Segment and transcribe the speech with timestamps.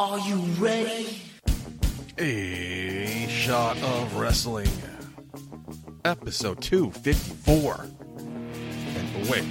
[0.00, 1.20] Are you ready?
[2.16, 4.72] A shot of wrestling.
[6.06, 7.86] Episode 254.
[8.16, 9.44] And wait.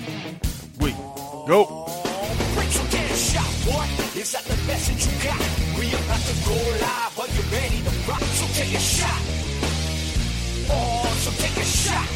[0.79, 0.96] Wait.
[1.46, 1.85] Go.
[2.55, 3.85] Break your damn shot, boy.
[4.20, 5.38] Is that the message you got?
[5.77, 7.20] We about to go live.
[7.20, 8.21] Are you ready to rock?
[8.34, 9.21] So take a shot.
[10.71, 12.09] Oh, so take a shot.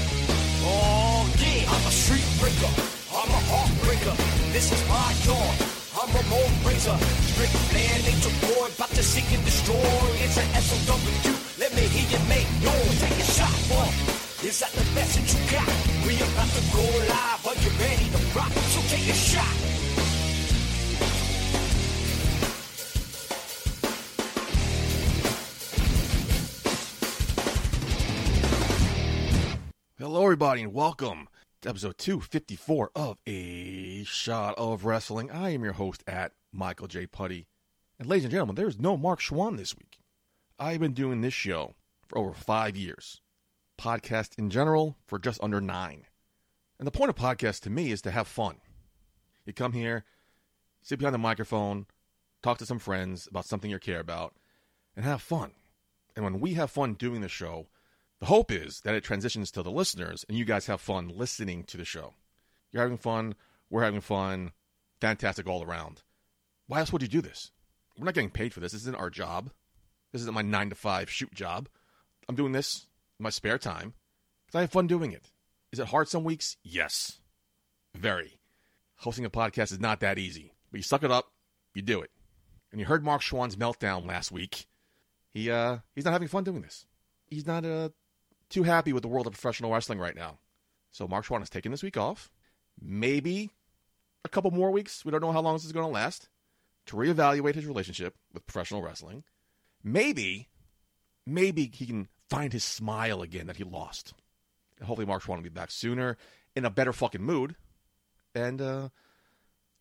[0.66, 1.70] Oh, yeah.
[1.70, 2.74] I'm a street breaker.
[3.14, 4.18] I'm a heartbreaker.
[4.52, 5.73] This is my dawn.
[6.04, 6.10] I'm
[6.68, 6.98] Razor.
[7.32, 8.68] Strict man, nature boy.
[8.76, 9.80] About to seek and destroy.
[10.20, 11.00] It's an SOW.
[11.58, 13.00] Let me hear you make noise.
[13.00, 13.88] Take a shot, boy.
[14.46, 15.66] Is that the message you got?
[16.06, 17.48] We about to go live.
[17.48, 18.52] Are you ready to rock?
[18.52, 19.48] So take a shot.
[29.98, 31.30] Hello, everybody, and welcome
[31.66, 35.32] episode 254 of A Shot of Wrestling.
[35.32, 37.06] I am your host at Michael J.
[37.06, 37.48] Putty.
[37.98, 40.00] And ladies and gentlemen, there is no Mark Schwann this week.
[40.60, 41.76] I've been doing this show
[42.08, 43.22] for over five years,
[43.80, 46.06] podcast in general for just under nine.
[46.80, 48.58] And the point of podcast to me is to have fun.
[49.46, 50.06] You come here,
[50.82, 51.86] sit behind the microphone,
[52.42, 54.34] talk to some friends about something you care about,
[54.96, 55.52] and have fun.
[56.16, 57.68] And when we have fun doing the show,
[58.24, 61.66] the hope is that it transitions to the listeners and you guys have fun listening
[61.66, 62.14] to the show.
[62.72, 63.36] You're having fun,
[63.70, 64.54] we're having fun,
[65.02, 66.04] fantastic all around.
[66.68, 67.52] Why else would you do this?
[67.98, 68.72] We're not getting paid for this.
[68.72, 69.52] This isn't our job.
[70.14, 71.68] This isn't my nine to five shoot job.
[72.30, 72.88] I'm doing this
[73.20, 73.94] in my spare time
[74.46, 75.30] because I have fun doing it.
[75.74, 76.56] Is it hard some weeks?
[76.64, 77.20] Yes.
[77.94, 78.40] Very.
[79.00, 81.34] Hosting a podcast is not that easy, but you suck it up,
[81.76, 82.12] you do it.
[82.72, 84.66] And you heard Mark Schwann's meltdown last week.
[85.30, 86.86] He uh he's not having fun doing this.
[87.30, 87.90] He's not uh
[88.54, 90.38] too happy with the world of professional wrestling right now.
[90.92, 92.32] So Mark Schwann is taking this week off.
[92.80, 93.50] Maybe
[94.24, 95.04] a couple more weeks.
[95.04, 96.30] We don't know how long this is going to last
[96.86, 99.24] to reevaluate his relationship with professional wrestling.
[99.84, 100.50] Maybe,
[101.26, 104.14] maybe he can find his smile again that he lost.
[104.84, 106.18] Hopefully Mark Schwann will be back sooner
[106.56, 107.56] in a better fucking mood.
[108.36, 108.90] And uh,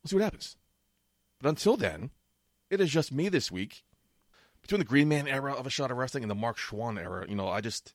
[0.01, 0.57] we'll see what happens.
[1.39, 2.09] But until then,
[2.69, 3.83] it is just me this week.
[4.61, 7.25] Between the Green Man era of a shot of wrestling and the Mark Schwann era,
[7.27, 7.93] you know, I just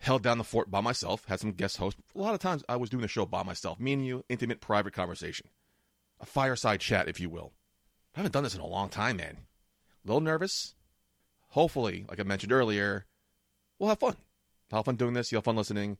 [0.00, 2.00] held down the fort by myself, had some guest hosts.
[2.14, 4.60] A lot of times I was doing the show by myself, me and you, intimate,
[4.60, 5.48] private conversation.
[6.20, 7.52] A fireside chat, if you will.
[8.14, 9.36] I haven't done this in a long time, man.
[10.04, 10.74] A little nervous.
[11.50, 13.06] Hopefully, like I mentioned earlier,
[13.78, 14.16] we'll have fun.
[14.72, 15.30] I'll have fun doing this.
[15.30, 15.98] You'll have fun listening.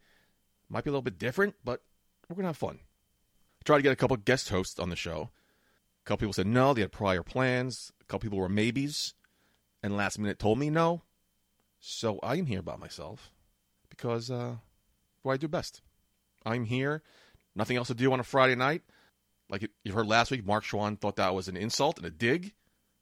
[0.69, 1.83] Might be a little bit different, but
[2.29, 2.79] we're going to have fun.
[2.79, 5.31] I tried to get a couple guest hosts on the show.
[6.05, 7.93] A couple people said no, they had prior plans.
[8.01, 9.15] A couple people were maybes,
[9.83, 11.03] and last minute told me no.
[11.81, 13.31] So I am here by myself
[14.01, 14.55] because uh,
[15.23, 15.83] what I do best.
[16.45, 17.03] I'm here,
[17.55, 18.83] nothing else to do on a Friday night.
[19.51, 22.55] Like you heard last week, Mark Schwann thought that was an insult and a dig,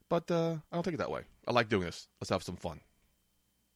[0.09, 1.23] but uh, I don't take it that way.
[1.47, 2.09] I like doing this.
[2.21, 2.81] Let's have some fun.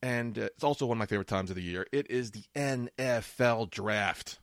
[0.02, 1.86] And uh, it's also one of my favorite times of the year.
[1.92, 4.40] It is the NFL draft.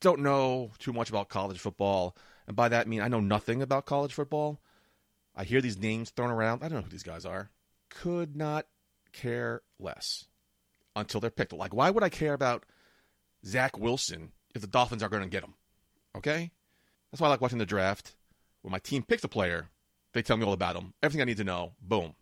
[0.00, 3.60] Don't know too much about college football, and by that I mean I know nothing
[3.60, 4.60] about college football.
[5.36, 6.62] I hear these names thrown around.
[6.62, 7.50] I don't know who these guys are.
[7.90, 8.66] Could not
[9.12, 10.26] care less
[11.00, 11.52] until they're picked.
[11.52, 12.64] Like, why would I care about
[13.44, 15.54] Zach Wilson if the Dolphins are going to get him?
[16.16, 16.50] Okay?
[17.10, 18.14] That's why I like watching the draft.
[18.62, 19.68] When my team picks a player,
[20.12, 20.94] they tell me all about him.
[21.02, 21.72] Everything I need to know.
[21.80, 22.14] Boom.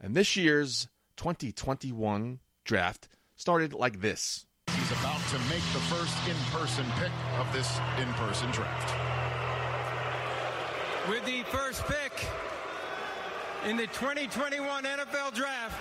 [0.00, 4.46] And this year's 2021 draft started like this.
[4.68, 8.94] He's about to make the first in-person pick of this in-person draft.
[11.08, 12.26] With the first pick
[13.68, 15.74] in the 2021 NFL Draft,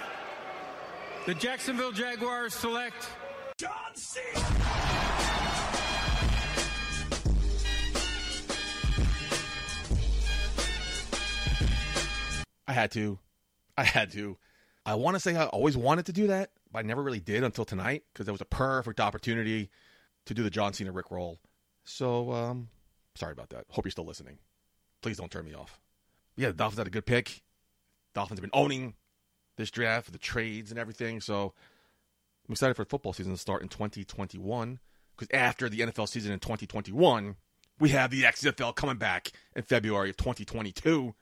[1.26, 3.08] the Jacksonville Jaguars select
[3.58, 4.20] John C.
[12.68, 13.20] I had to.
[13.78, 14.38] I had to.
[14.86, 17.44] I want to say I always wanted to do that, but I never really did
[17.44, 19.70] until tonight because it was a perfect opportunity
[20.26, 21.40] to do the John Cena Rick roll.
[21.84, 22.70] So, um,
[23.16, 23.66] sorry about that.
[23.70, 24.40] Hope you're still listening.
[25.02, 25.80] Please don't turn me off.
[26.36, 27.42] But yeah, the Dolphins had a good pick.
[28.14, 28.96] Dolphins have been owning
[29.62, 31.22] this draft, the trades and everything.
[31.22, 31.54] So
[32.48, 34.80] I'm excited for football season to start in 2021
[35.16, 37.36] because after the NFL season in 2021,
[37.80, 41.16] we have the XFL coming back in February of 2022.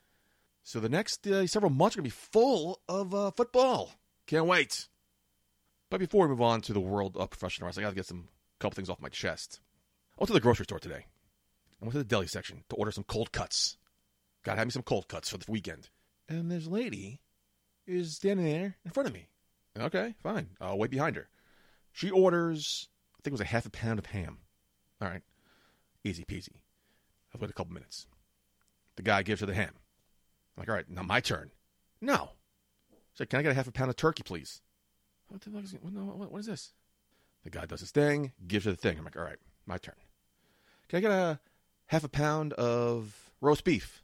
[0.63, 3.91] So the next uh, several months are going to be full of uh, football.
[4.27, 4.87] Can't wait.
[5.89, 8.05] But before we move on to the world of professional wrestling, I got to get
[8.05, 8.27] some
[8.59, 9.59] couple things off my chest.
[10.17, 11.05] I went to the grocery store today.
[11.81, 13.77] I went to the deli section to order some cold cuts.
[14.43, 15.89] Got to have me some cold cuts for the weekend.
[16.27, 17.21] And this lady
[17.89, 19.27] is standing there in front of me.
[19.77, 20.49] Okay, fine.
[20.59, 21.29] I'll wait behind her.
[21.91, 24.39] She orders, I think it was a half a pound of ham.
[25.01, 25.23] All right,
[26.03, 26.61] easy peasy.
[27.33, 28.07] I've waited a couple minutes.
[28.95, 29.73] The guy gives her the ham.
[29.75, 31.51] I'm like, all right, now my turn.
[32.01, 32.31] No.
[33.13, 34.61] She's like, can I get a half a pound of turkey, please?
[35.29, 36.73] What the fuck is, what, what, what is this?
[37.43, 38.97] The guy does his thing, gives her the thing.
[38.97, 39.95] I'm like, all right, my turn.
[40.89, 41.39] Can I get a
[41.87, 44.03] half a pound of roast beef?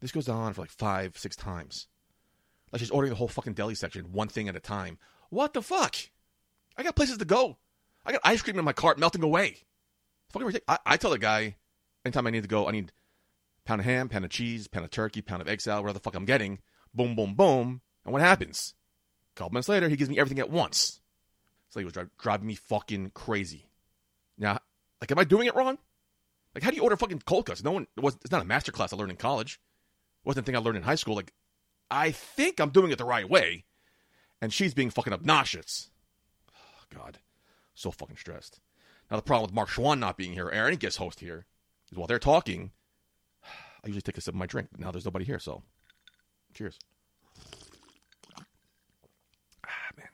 [0.00, 1.88] This goes on for like five, six times.
[2.74, 4.98] Like she's ordering the whole fucking deli section, one thing at a time.
[5.30, 5.94] What the fuck?
[6.76, 7.56] I got places to go.
[8.04, 9.58] I got ice cream in my cart melting away.
[10.32, 10.80] Fucking ridiculous.
[10.84, 11.54] I, I tell the guy,
[12.04, 12.90] anytime I need to go, I need
[13.64, 16.02] pound of ham, pound of cheese, pound of turkey, pound of egg salad, whatever the
[16.02, 16.62] fuck I'm getting.
[16.92, 17.80] Boom, boom, boom.
[18.04, 18.74] And what happens?
[19.36, 21.00] A couple minutes later, he gives me everything at once.
[21.68, 23.68] So he was dri- driving me fucking crazy.
[24.36, 24.58] Now,
[25.00, 25.78] like, am I doing it wrong?
[26.56, 27.62] Like, how do you order fucking cold cuts?
[27.62, 29.60] No one, it was, it's not a master class I learned in college.
[30.24, 31.14] It wasn't a thing I learned in high school.
[31.14, 31.32] Like,
[31.90, 33.64] I think I'm doing it the right way.
[34.40, 35.90] And she's being fucking obnoxious.
[36.50, 37.18] Oh, God.
[37.74, 38.60] So fucking stressed.
[39.10, 41.46] Now, the problem with Mark Schwann not being here, Aaron, guest host here,
[41.90, 42.72] is while they're talking,
[43.84, 45.62] I usually take a sip of my drink, now there's nobody here, so
[46.54, 46.78] cheers.
[49.66, 50.08] Ah, man.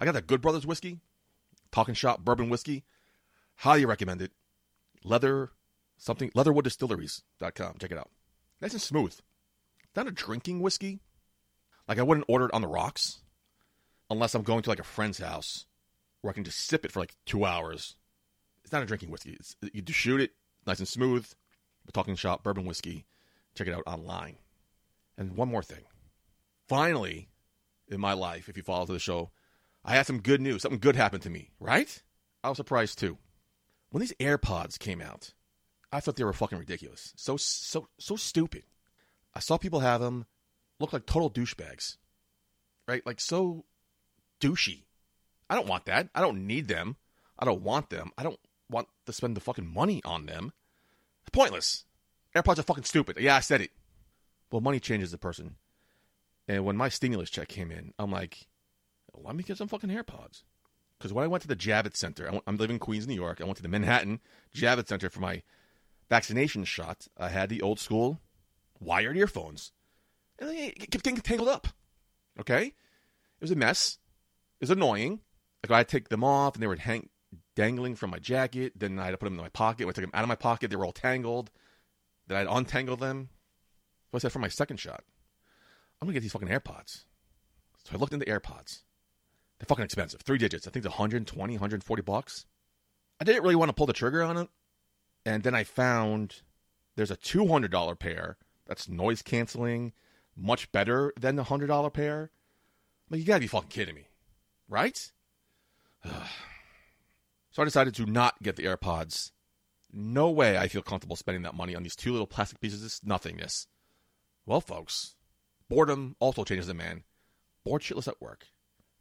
[0.00, 1.00] I got that Good Brothers whiskey,
[1.70, 2.84] Talking Shop Bourbon Whiskey.
[3.56, 4.32] Highly recommend it.
[5.04, 5.50] Leather,
[5.98, 7.76] something, leatherwooddistilleries.com.
[7.78, 8.10] Check it out.
[8.60, 9.18] Nice and smooth.
[9.96, 11.00] Not a drinking whiskey.
[11.88, 13.20] Like I wouldn't order it on the rocks
[14.10, 15.64] unless I'm going to like a friend's house
[16.20, 17.96] where I can just sip it for like two hours.
[18.62, 19.36] It's not a drinking whiskey.
[19.38, 20.32] It's, you just shoot it,
[20.66, 21.26] nice and smooth.
[21.92, 23.06] Talking Shop Bourbon Whiskey.
[23.54, 24.38] Check it out online.
[25.16, 25.84] And one more thing.
[26.68, 27.28] Finally,
[27.88, 29.30] in my life, if you follow to the show,
[29.84, 30.62] I had some good news.
[30.62, 32.02] Something good happened to me, right?
[32.42, 33.18] I was surprised too.
[33.90, 35.32] When these AirPods came out,
[35.92, 37.12] I thought they were fucking ridiculous.
[37.16, 38.64] So so so stupid.
[39.36, 40.24] I saw people have them
[40.80, 41.98] look like total douchebags.
[42.88, 43.04] Right?
[43.04, 43.66] Like so
[44.40, 44.84] douchey.
[45.50, 46.08] I don't want that.
[46.14, 46.96] I don't need them.
[47.38, 48.12] I don't want them.
[48.16, 48.40] I don't
[48.70, 50.54] want to spend the fucking money on them.
[51.26, 51.84] It's pointless.
[52.34, 53.18] AirPods are fucking stupid.
[53.20, 53.72] Yeah, I said it.
[54.50, 55.56] Well, money changes the person.
[56.48, 58.46] And when my stimulus check came in, I'm like,
[59.12, 60.44] let me get some fucking AirPods.
[60.96, 63.42] Because when I went to the Javits Center, I I'm living in Queens, New York.
[63.42, 64.20] I went to the Manhattan
[64.54, 65.42] Javits Center for my
[66.08, 67.06] vaccination shot.
[67.18, 68.20] I had the old school
[68.80, 69.72] wired earphones.
[70.38, 71.68] And they kept getting tangled up.
[72.40, 72.66] Okay?
[72.66, 72.74] It
[73.40, 73.98] was a mess.
[74.60, 75.20] It was annoying.
[75.62, 77.08] Like I had to take them off and they were hang-
[77.54, 78.74] dangling from my jacket.
[78.76, 79.86] Then I had to put them in my pocket.
[79.86, 81.50] When I took them out of my pocket, they were all tangled.
[82.26, 83.30] Then I'd untangle them.
[84.12, 85.04] So I said for my second shot,
[86.00, 87.04] I'm gonna get these fucking AirPods.
[87.84, 88.82] So I looked into AirPods.
[89.58, 90.20] They're fucking expensive.
[90.20, 90.66] Three digits.
[90.66, 92.46] I think it's 120, 140 bucks.
[93.20, 94.48] I didn't really want to pull the trigger on it.
[95.24, 96.42] And then I found
[96.96, 98.36] there's a $200 pair
[98.66, 99.92] that's noise canceling,
[100.36, 102.30] much better than the $100 pair.
[103.10, 104.08] Like, you gotta be fucking kidding me.
[104.68, 105.12] Right?
[106.04, 109.32] so I decided to not get the AirPods.
[109.92, 113.08] No way I feel comfortable spending that money on these two little plastic pieces of
[113.08, 113.66] nothingness.
[114.44, 115.14] Well, folks,
[115.68, 117.04] boredom also changes a man.
[117.64, 118.46] Bored shitless at work.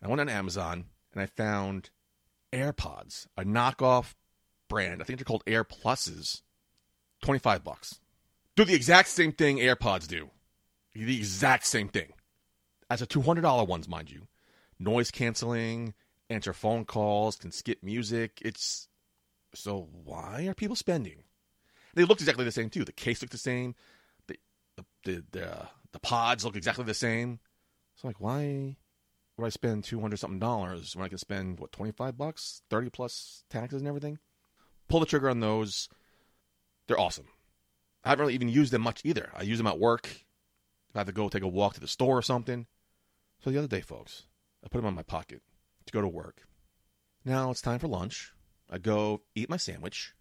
[0.02, 1.90] I went on Amazon and I found
[2.54, 4.14] AirPods, a knockoff
[4.70, 5.02] brand.
[5.02, 6.42] I think they're called Air Pluses.
[7.24, 8.00] 25 bucks.
[8.56, 10.30] Do the exact same thing AirPods do.
[10.94, 12.14] The exact same thing.
[12.90, 14.28] As a $200 ones, mind you.
[14.80, 15.94] Noise canceling,
[16.30, 18.42] answer phone calls, can skip music.
[18.44, 18.88] It's
[19.54, 21.24] so why are people spending?
[21.96, 22.86] They look exactly the same too.
[22.86, 23.76] The case looked the same.
[24.28, 24.38] The
[24.76, 27.40] the the the, the pods look exactly the same.
[27.96, 28.78] So like why
[29.38, 32.62] would I spend two hundred something dollars when I can spend what twenty five bucks,
[32.70, 34.20] thirty plus taxes and everything?
[34.88, 35.90] Pull the trigger on those.
[36.88, 37.28] They're awesome.
[38.06, 39.32] I haven't really even used them much either.
[39.36, 40.06] I use them at work.
[40.06, 42.68] If I have to go take a walk to the store or something.
[43.44, 44.28] So the other day, folks,
[44.64, 45.42] I put them in my pocket
[45.86, 46.44] to go to work.
[47.26, 48.32] Now it's time for lunch.
[48.70, 50.14] I go eat my sandwich.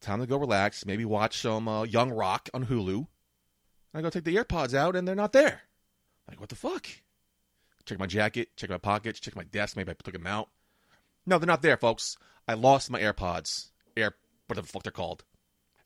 [0.00, 3.06] Time to go relax, maybe watch some uh, Young Rock on Hulu.
[3.92, 5.62] I go take the AirPods out and they're not there.
[6.28, 6.86] Like, what the fuck?
[7.84, 9.76] Check my jacket, check my pockets, check my desk.
[9.76, 10.48] Maybe I took them out.
[11.26, 12.16] No, they're not there, folks.
[12.46, 13.70] I lost my AirPods.
[13.96, 14.14] Air,
[14.46, 15.24] whatever the fuck they're called.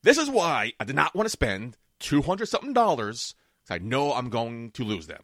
[0.05, 3.83] This is why I did not want to spend two hundred something dollars because I
[3.83, 5.23] know I'm going to lose them,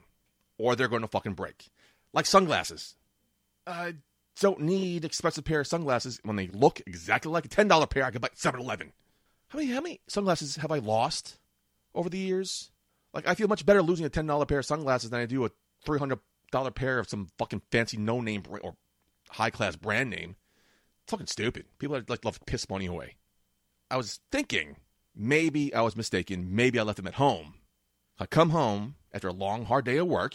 [0.56, 1.68] or they're going to fucking break.
[2.14, 2.96] Like sunglasses.
[3.66, 3.96] I
[4.40, 8.04] don't need expensive pair of sunglasses when they look exactly like a ten dollar pair
[8.04, 8.94] I could buy at 7-Eleven.
[9.49, 11.38] How many how many sunglasses have I lost
[11.94, 12.70] over the years?
[13.12, 15.44] Like I feel much better losing a ten dollar pair of sunglasses than I do
[15.44, 15.50] a
[15.84, 16.20] three hundred
[16.52, 18.76] dollar pair of some fucking fancy no name or
[19.28, 20.37] high class brand name.
[21.02, 21.66] It's fucking stupid.
[21.78, 23.16] People are, like love to piss money away.
[23.90, 24.76] I was thinking
[25.14, 26.54] maybe I was mistaken.
[26.54, 27.54] Maybe I left them at home.
[28.18, 30.35] I come home after a long hard day of work,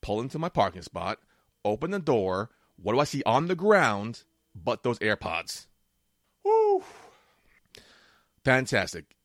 [0.00, 1.18] pull into my parking spot,
[1.64, 2.50] open the door.
[2.76, 4.24] What do I see on the ground
[4.54, 5.66] but those AirPods?
[6.44, 6.82] Woo!
[8.44, 9.16] Fantastic.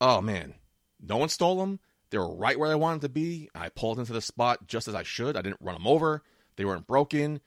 [0.00, 0.54] Oh man,
[1.00, 1.80] no one stole them.
[2.10, 3.48] They were right where I wanted to be.
[3.54, 5.36] I pulled into the spot just as I should.
[5.36, 6.22] I didn't run them over.
[6.56, 7.40] They weren't broken.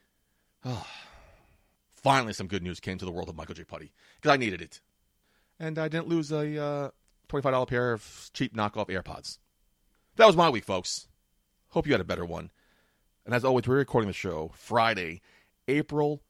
[1.92, 3.64] Finally, some good news came to the world of Michael J.
[3.64, 4.82] Putty because I needed it.
[5.64, 6.90] And I didn't lose a uh,
[7.30, 9.38] $25 pair of cheap knockoff AirPods.
[10.18, 11.08] That was my week, folks.
[11.70, 12.52] Hope you had a better one.
[13.26, 15.22] And as always, we're recording the show Friday,
[15.70, 16.22] April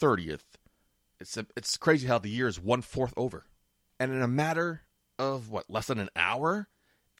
[0.00, 0.40] 30th.
[1.20, 3.46] It's, it's crazy how the year is one fourth over.
[4.00, 4.82] And in a matter
[5.20, 6.66] of, what, less than an hour?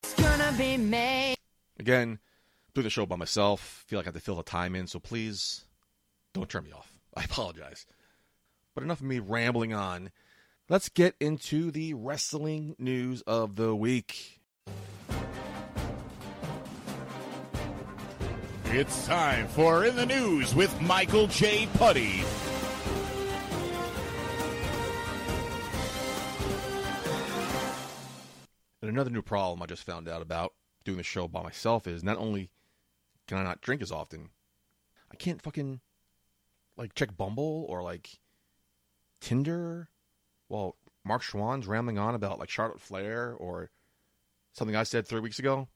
[0.03, 1.37] It's gonna be May.
[1.79, 2.19] Again,
[2.75, 3.85] doing the show by myself.
[3.87, 5.67] Feel like I have to fill the time in, so please
[6.35, 6.93] don't turn me off.
[7.17, 7.87] I apologize.
[8.75, 10.11] But enough of me rambling on.
[10.71, 14.39] Let's get into the wrestling news of the week.
[18.67, 21.69] It's time for In the News with Michael J.
[21.75, 22.23] Putty.
[28.81, 32.05] And another new problem I just found out about doing the show by myself is
[32.05, 32.49] not only
[33.27, 34.29] can I not drink as often,
[35.11, 35.81] I can't fucking
[36.77, 38.21] like check Bumble or like
[39.21, 39.89] Tinder
[40.51, 43.71] while Mark Schwann's rambling on about like Charlotte Flair or
[44.53, 45.69] something I said three weeks ago.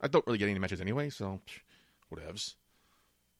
[0.00, 1.40] I don't really get any messages anyway, so
[2.12, 2.54] whatevs.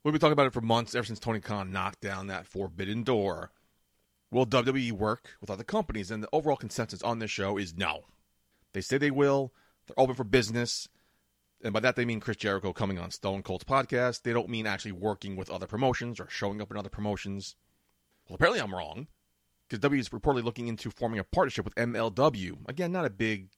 [0.03, 3.03] We've been talking about it for months, ever since Tony Khan knocked down that forbidden
[3.03, 3.53] door.
[4.31, 6.11] Will WWE work with other companies?
[6.11, 8.05] And the overall consensus on this show is no.
[8.73, 9.53] They say they will.
[9.87, 10.89] They're open for business.
[11.63, 14.23] And by that, they mean Chris Jericho coming on Stone Cold's podcast.
[14.23, 17.57] They don't mean actually working with other promotions or showing up in other promotions.
[18.29, 19.09] Well, apparently I'm wrong.
[19.69, 22.69] Because W is reportedly looking into forming a partnership with MLW.
[22.69, 23.49] Again, not a big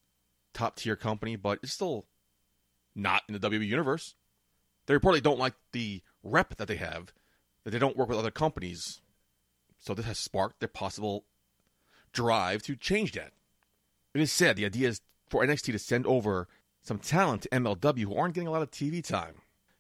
[0.52, 2.07] top tier company, but it's still
[2.95, 4.14] not in the WWE universe.
[4.87, 7.12] They reportedly don't like the rep that they have,
[7.64, 9.00] that they don't work with other companies.
[9.79, 11.25] So this has sparked their possible
[12.12, 13.33] drive to change that.
[14.14, 16.49] It is said the idea is for NXT to send over
[16.83, 19.35] some talent to MLW who aren't getting a lot of TV time.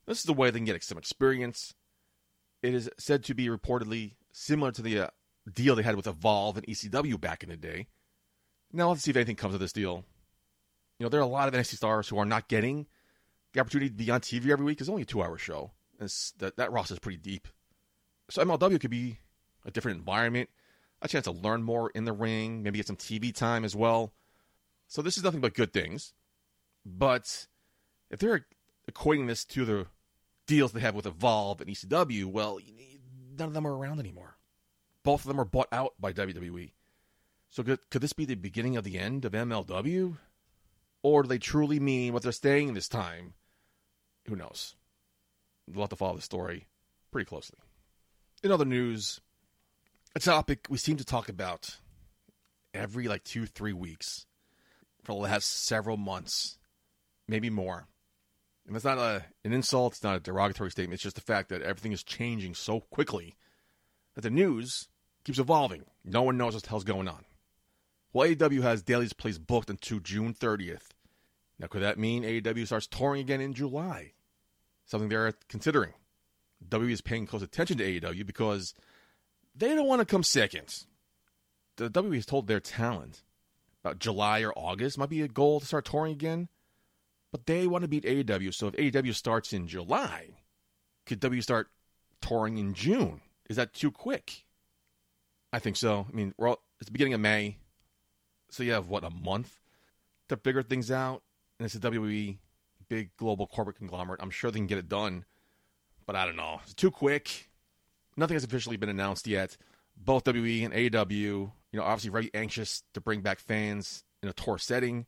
[0.06, 1.74] This is the way they can get some experience.
[2.62, 5.06] It is said to be reportedly similar to the uh,
[5.52, 7.86] deal they had with Evolve and ECW back in the day.
[8.72, 10.04] Now let's see if anything comes of this deal.
[10.98, 12.86] You know, there are a lot of NXT stars who are not getting
[13.52, 14.80] the opportunity to be on TV every week.
[14.80, 15.72] It's only a two-hour show.
[15.98, 17.48] It's, that that roster is pretty deep.
[18.30, 19.18] So MLW could be
[19.64, 20.50] a different environment,
[21.02, 24.12] a chance to learn more in the ring, maybe get some TV time as well.
[24.86, 26.12] So this is nothing but good things.
[26.84, 27.46] But
[28.10, 28.46] if they're
[28.90, 29.86] equating this to the
[30.46, 32.58] deals they have with Evolve and ECW, well,
[33.38, 34.29] none of them are around anymore.
[35.02, 36.72] Both of them are bought out by WWE.
[37.48, 40.16] So could, could this be the beginning of the end of MLW?
[41.02, 43.34] Or do they truly mean what they're saying this time?
[44.28, 44.76] Who knows?
[45.66, 46.66] We'll have to follow the story
[47.10, 47.58] pretty closely.
[48.42, 49.20] In other news,
[50.14, 51.78] a topic we seem to talk about
[52.74, 54.26] every like two, three weeks
[55.02, 56.58] for the last several months,
[57.26, 57.86] maybe more.
[58.66, 61.48] And that's not a, an insult, it's not a derogatory statement, it's just the fact
[61.48, 63.36] that everything is changing so quickly
[64.14, 64.88] that the news
[65.24, 65.84] keeps evolving.
[66.04, 67.24] No one knows what the hell's going on.
[68.12, 70.88] Well, AEW has Daily's Place booked until June 30th.
[71.58, 74.12] Now, could that mean AEW starts touring again in July?
[74.86, 75.92] Something they're considering.
[76.68, 78.74] WWE is paying close attention to AEW because
[79.54, 80.84] they don't want to come second.
[81.76, 83.22] The WWE has told their talent
[83.82, 86.48] about July or August might be a goal to start touring again,
[87.30, 88.52] but they want to beat AEW.
[88.52, 90.30] So if AEW starts in July,
[91.06, 91.68] could W start
[92.20, 93.20] touring in June?
[93.50, 94.44] Is that too quick?
[95.52, 96.06] I think so.
[96.08, 97.58] I mean, we're all, it's the beginning of May,
[98.48, 99.58] so you have what a month
[100.28, 101.24] to figure things out.
[101.58, 102.38] And it's a WWE
[102.88, 104.22] big global corporate conglomerate.
[104.22, 105.24] I'm sure they can get it done,
[106.06, 106.60] but I don't know.
[106.62, 107.50] It's too quick.
[108.16, 109.56] Nothing has officially been announced yet.
[109.96, 114.32] Both WWE and AEW, you know, obviously very anxious to bring back fans in a
[114.32, 115.06] tour setting.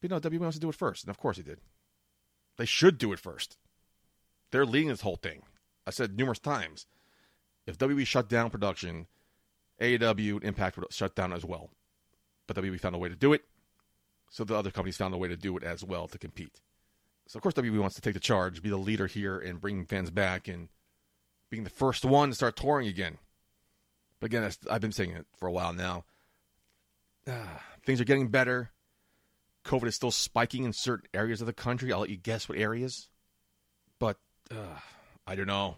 [0.00, 1.58] But you know, WWE wants to do it first, and of course he did.
[2.58, 3.58] They should do it first.
[4.52, 5.42] They're leading this whole thing.
[5.84, 6.86] I said numerous times.
[7.70, 9.06] If WWE shut down production,
[9.80, 11.70] AEW Impact would shut down as well.
[12.46, 13.42] But WWE found a way to do it,
[14.28, 16.60] so the other companies found a way to do it as well to compete.
[17.28, 19.84] So of course WWE wants to take the charge, be the leader here, and bring
[19.86, 20.68] fans back, and
[21.48, 23.18] being the first one to start touring again.
[24.18, 26.04] But again, I've been saying it for a while now.
[27.28, 28.70] Ah, things are getting better.
[29.64, 31.92] COVID is still spiking in certain areas of the country.
[31.92, 33.08] I'll let you guess what areas.
[34.00, 34.16] But
[34.50, 34.78] uh,
[35.24, 35.76] I don't know.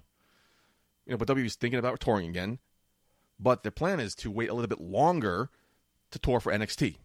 [1.06, 2.58] You know, but WWE is thinking about touring again.
[3.38, 5.50] But their plan is to wait a little bit longer
[6.12, 6.96] to tour for NXT.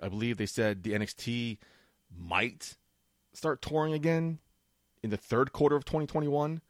[0.00, 1.58] I believe they said the NXT
[2.16, 2.76] might
[3.32, 4.40] start touring again
[5.02, 6.60] in the third quarter of 2021,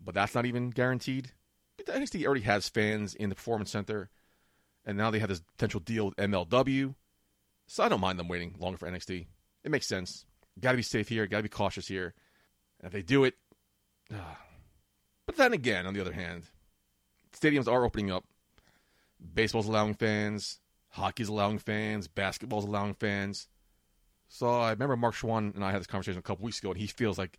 [0.00, 1.32] but that's not even guaranteed.
[1.76, 4.10] But the NXT already has fans in the Performance Center,
[4.84, 6.94] and now they have this potential deal with MLW.
[7.66, 9.26] So I don't mind them waiting longer for NXT.
[9.64, 10.24] It makes sense.
[10.60, 11.26] Got to be safe here.
[11.26, 12.14] Got to be cautious here.
[12.80, 13.34] And if they do it,
[14.12, 14.16] uh,
[15.30, 16.42] but then again, on the other hand,
[17.32, 18.24] stadiums are opening up.
[19.32, 20.58] Baseball's allowing fans.
[20.88, 22.08] Hockey's allowing fans.
[22.08, 23.46] Basketball's allowing fans.
[24.28, 26.80] So I remember Mark Schwann and I had this conversation a couple weeks ago, and
[26.80, 27.38] he feels like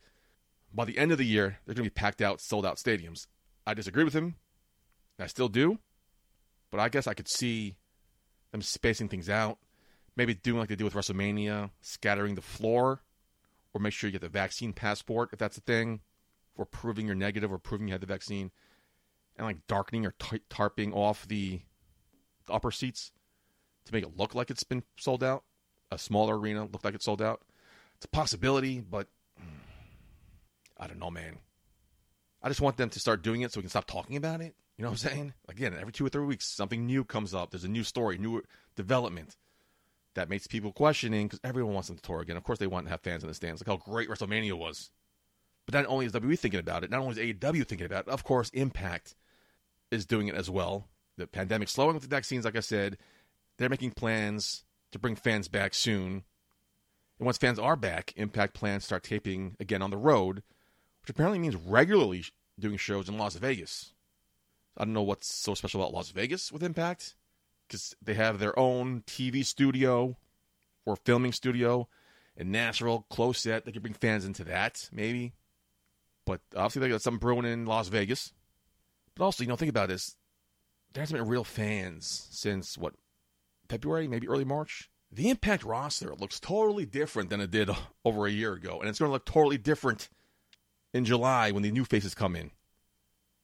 [0.74, 3.27] by the end of the year, they're going to be packed out, sold out stadiums.
[3.67, 4.36] I disagree with him.
[5.19, 5.77] I still do.
[6.71, 7.75] But I guess I could see
[8.53, 9.57] them spacing things out.
[10.15, 13.01] Maybe doing like they do with WrestleMania, scattering the floor,
[13.74, 16.00] or make sure you get the vaccine passport if that's a thing,
[16.62, 18.51] for proving you're negative or proving you had the vaccine,
[19.36, 20.12] and like darkening or
[20.51, 21.62] tarping off the,
[22.50, 23.12] upper seats
[23.86, 25.44] to make it look like it's been sold out.
[25.89, 27.41] A smaller arena look like it's sold out.
[27.96, 29.08] It's a possibility, but
[30.77, 31.38] I don't know, man.
[32.44, 34.53] I just want them to start doing it so we can stop talking about it.
[34.77, 35.34] You know what I'm saying?
[35.48, 37.51] Again, every two or three weeks, something new comes up.
[37.51, 38.44] There's a new story, new
[38.75, 39.38] development
[40.15, 42.38] that makes people questioning because everyone wants them to tour again.
[42.38, 43.62] Of course, they want to have fans in the stands.
[43.62, 44.91] Like how great WrestleMania was.
[45.65, 48.12] But not only is WWE thinking about it, not only is AEW thinking about it,
[48.12, 49.15] of course, Impact
[49.91, 50.88] is doing it as well.
[51.18, 52.98] The pandemic slowing with the vaccines, like I said,
[53.58, 56.24] they're making plans to bring fans back soon.
[57.20, 60.38] And once fans are back, Impact plans start taping again on the road,
[61.01, 62.25] which apparently means regularly
[62.60, 63.94] doing shows in Las Vegas.
[64.77, 67.15] I don't know what's so special about Las Vegas with Impact
[67.68, 70.18] because they have their own TV studio
[70.86, 71.88] or filming studio
[72.36, 73.65] in Nashville, close set.
[73.65, 75.34] They could bring fans into that, maybe.
[76.25, 78.34] But obviously, they got something brewing in Las Vegas.
[79.16, 80.16] But also, you know, think about this.
[80.94, 82.94] There hasn't been real fans since, what,
[83.70, 84.90] February, maybe early March?
[85.12, 87.75] The Impact roster looks totally different than it did uh,
[88.06, 88.80] over a year ago.
[88.80, 90.10] And it's going to look totally different
[90.94, 92.51] in July when the new faces come in.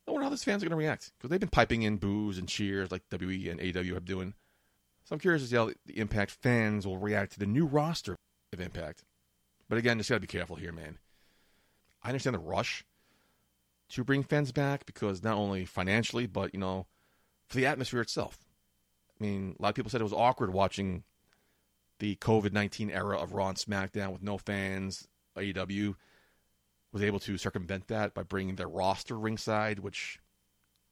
[0.07, 2.37] I wonder how these fans are going to react because they've been piping in boos
[2.37, 4.33] and cheers like WE and AW have doing.
[5.03, 7.65] So I'm curious as to see how the Impact fans will react to the new
[7.65, 8.15] roster
[8.53, 9.03] of Impact.
[9.67, 10.97] But again, just got to be careful here, man.
[12.07, 12.85] I understand the rush
[13.89, 16.87] to bring fans back because not only financially, but you know,
[17.49, 18.37] for the atmosphere itself.
[19.19, 21.03] I mean, a lot of people said it was awkward watching
[21.99, 25.09] the COVID 19 era of Raw and SmackDown with no fans.
[25.35, 25.95] AEW
[26.93, 30.21] was able to circumvent that by bringing their roster ringside, which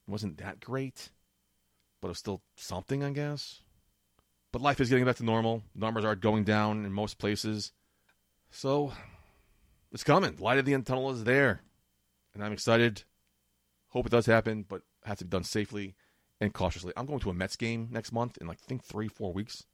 [0.08, 1.12] wasn't that great,
[2.02, 3.62] but it was still something, I guess.
[4.52, 5.64] But life is getting back to normal.
[5.74, 7.72] Numbers are going down in most places.
[8.52, 8.92] So
[9.92, 10.36] it's coming.
[10.40, 11.62] Light at the end tunnel is there.
[12.34, 13.04] And I'm excited.
[13.90, 15.96] Hope it does happen, but it has to be done safely
[16.42, 16.94] and cautiously.
[16.98, 19.66] I'm going to a Mets game next month in like I think three, four weeks.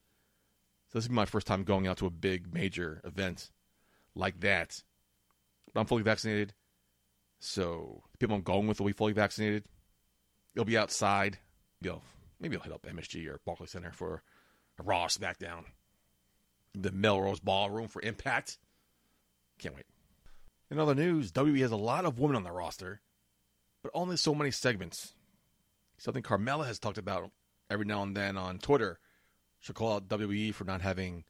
[0.89, 3.49] So this will be my first time going out to a big major event
[4.13, 4.83] like that.
[5.73, 6.53] But I'm fully vaccinated.
[7.39, 9.63] So the people I'm going with will be fully vaccinated.
[10.53, 11.39] They'll be outside.
[11.81, 12.03] Maybe I'll,
[12.39, 14.21] maybe I'll hit up MSG or Barclays Center for
[14.79, 15.63] a Raw SmackDown.
[16.75, 18.57] The Melrose Ballroom for Impact.
[19.59, 19.85] Can't wait.
[20.71, 23.01] In other news, WWE has a lot of women on their roster,
[23.83, 25.13] but only so many segments.
[25.97, 27.29] Something Carmella has talked about
[27.69, 28.97] every now and then on Twitter.
[29.59, 31.25] She'll call out WWE for not having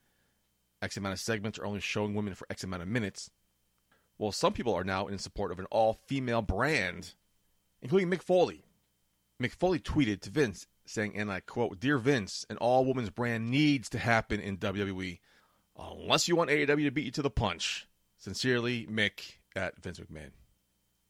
[0.80, 3.32] X amount of segments or only showing women for X amount of minutes.
[4.20, 7.16] Well, some people are now in support of an all female brand,
[7.82, 8.64] including Mick Foley.
[9.42, 13.50] Mick Foley tweeted to Vince saying, and I quote, Dear Vince, an all women's brand
[13.50, 15.18] needs to happen in WWE
[15.80, 17.88] unless you want AEW to beat you to the punch.
[18.22, 20.30] Sincerely, Mick at Vince McMahon.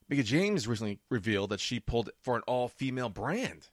[0.08, 3.68] Mickie James recently revealed that she pulled for an all female brand.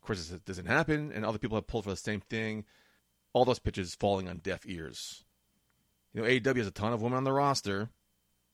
[0.00, 2.64] Of course, this doesn't happen, and other people have pulled for the same thing.
[3.32, 5.24] All those pitches falling on deaf ears.
[6.12, 7.90] You know, AEW has a ton of women on the roster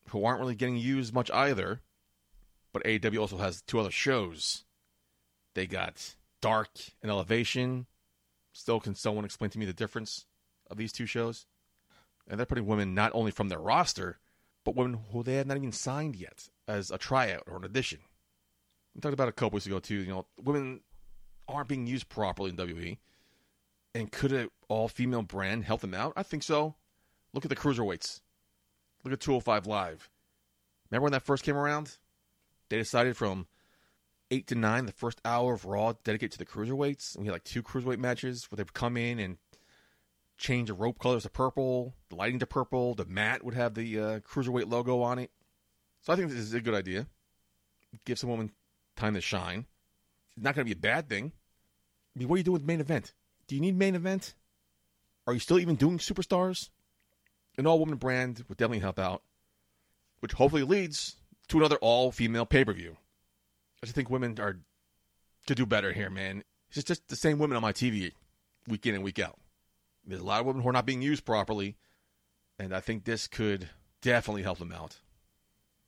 [0.08, 1.82] who aren't really getting used much either.
[2.72, 4.64] But AEW also has two other shows.
[5.54, 6.70] They got Dark
[7.02, 7.86] and Elevation.
[8.52, 10.24] Still, can someone explain to me the difference
[10.70, 11.44] of these two shows?
[12.26, 14.18] And they're putting women not only from their roster,
[14.64, 18.00] but women who they had not even signed yet as a tryout or an audition.
[18.94, 19.96] We talked about a couple weeks ago too.
[19.96, 20.80] You know, women
[21.48, 22.98] aren't being used properly in WWE.
[23.94, 26.12] And could an all female brand help them out?
[26.16, 26.74] I think so.
[27.32, 28.20] Look at the cruiserweights.
[29.04, 30.10] Look at 205 Live.
[30.90, 31.96] Remember when that first came around?
[32.68, 33.46] They decided from
[34.30, 37.14] 8 to 9, the first hour of Raw, dedicated to the cruiserweights.
[37.14, 39.38] And we had like two cruiserweight matches where they would come in and
[40.40, 42.94] change the rope colors to purple, the lighting to purple.
[42.94, 45.30] The mat would have the uh, cruiserweight logo on it.
[46.00, 47.06] So I think this is a good idea.
[48.06, 48.50] Give some women
[48.96, 49.66] time to shine.
[50.34, 51.32] It's not going to be a bad thing.
[52.16, 53.12] I mean, what are you doing with main event?
[53.46, 54.34] Do you need main event?
[55.26, 56.70] Are you still even doing superstars?
[57.58, 59.22] An all woman brand would definitely help out,
[60.20, 61.16] which hopefully leads
[61.48, 62.96] to another all female pay per view.
[63.82, 64.58] I just think women are
[65.46, 66.44] to do better here, man.
[66.70, 68.12] It's just the same women on my TV
[68.66, 69.38] week in and week out.
[70.06, 71.76] There's a lot of women who are not being used properly,
[72.58, 73.68] and I think this could
[74.02, 74.98] definitely help them out.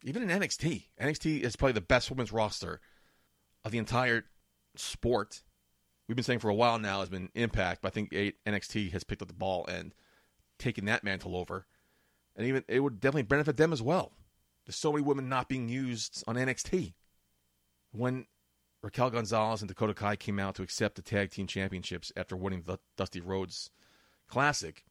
[0.04, 2.80] Even in NXT, NXT is probably the best women's roster
[3.64, 4.24] of the entire
[4.76, 5.42] sport.
[6.06, 9.04] We've been saying for a while now has been Impact, but I think NXT has
[9.04, 9.94] picked up the ball and
[10.58, 11.66] taken that mantle over,
[12.36, 14.12] and even it would definitely benefit them as well.
[14.66, 16.94] There's so many women not being used on NXT.
[17.92, 18.26] When
[18.82, 22.62] Raquel Gonzalez and Dakota Kai came out to accept the tag team championships after winning
[22.66, 23.70] the Dusty Rhodes
[24.32, 24.82] Classic,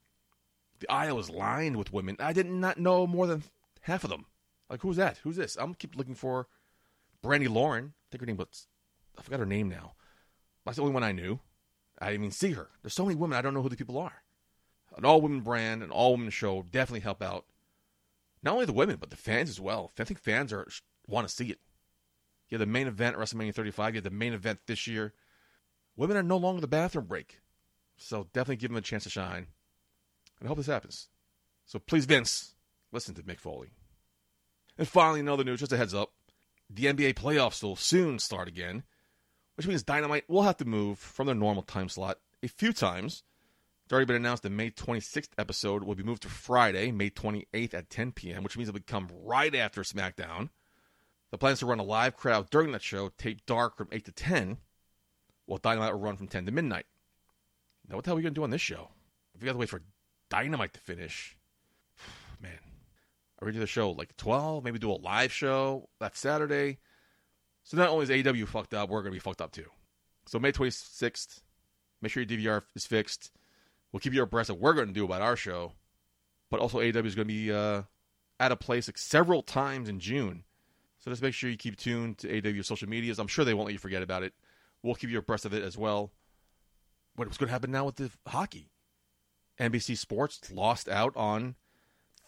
[0.82, 2.16] the aisle was lined with women.
[2.20, 3.42] I did not know more than
[3.82, 4.28] half of them.
[4.70, 5.18] Like, who's that?
[5.24, 5.58] Who's this?
[5.60, 6.46] I'm keep looking for
[7.24, 7.94] Brandi Lauren.
[7.96, 8.68] I think her name was,
[9.18, 9.94] I forgot her name now.
[10.64, 11.40] That's the only one I knew.
[12.00, 12.70] I didn't even see her.
[12.84, 14.22] There's so many women, I don't know who the people are.
[14.96, 17.48] An all women brand, an all women show definitely help out
[18.44, 19.92] not only the women, but the fans as well.
[19.98, 20.68] I think fans are
[21.08, 21.58] want to see it.
[22.48, 23.96] You have the main event, WrestleMania 35.
[23.96, 25.16] You have the main event this year.
[25.96, 27.41] Women are no longer the bathroom break.
[28.02, 29.48] So definitely give him a chance to shine.
[30.40, 31.08] And I hope this happens.
[31.66, 32.56] So please, Vince,
[32.92, 33.70] listen to Mick Foley.
[34.78, 36.12] And finally, another news, just a heads up.
[36.70, 38.84] The NBA playoffs will soon start again,
[39.56, 43.24] which means Dynamite will have to move from their normal time slot a few times.
[43.86, 47.74] It's already been announced the May 26th episode will be moved to Friday, May 28th
[47.74, 50.50] at 10 p.m., which means it'll come right after SmackDown.
[51.30, 54.06] The plan is to run a live crowd during that show, taped dark from 8
[54.06, 54.58] to 10,
[55.46, 56.86] while Dynamite will run from 10 to midnight.
[57.88, 58.89] Now, what the hell are we going to do on this show?
[59.36, 59.82] If we got to wait for
[60.30, 61.38] Dynamite to finish,
[62.41, 62.60] man,
[63.41, 64.63] are we do the show like 12?
[64.63, 66.80] Maybe do a live show that Saturday?
[67.63, 69.67] So not only is AEW fucked up, we're going to be fucked up too.
[70.28, 71.41] So May 26th,
[72.02, 73.32] make sure your DVR is fixed.
[73.91, 75.74] We'll keep you abreast of what we're going to do about our show.
[76.50, 77.84] But also AEW is going to be uh,
[78.39, 80.44] at a place like, several times in June.
[81.00, 83.20] So just make sure you keep tuned to AEW social medias.
[83.20, 84.34] I'm sure they won't let you forget about it.
[84.84, 86.12] We'll keep you abreast of it as well.
[87.15, 88.71] What's going to happen now with the hockey?
[89.60, 91.56] NBC Sports lost out on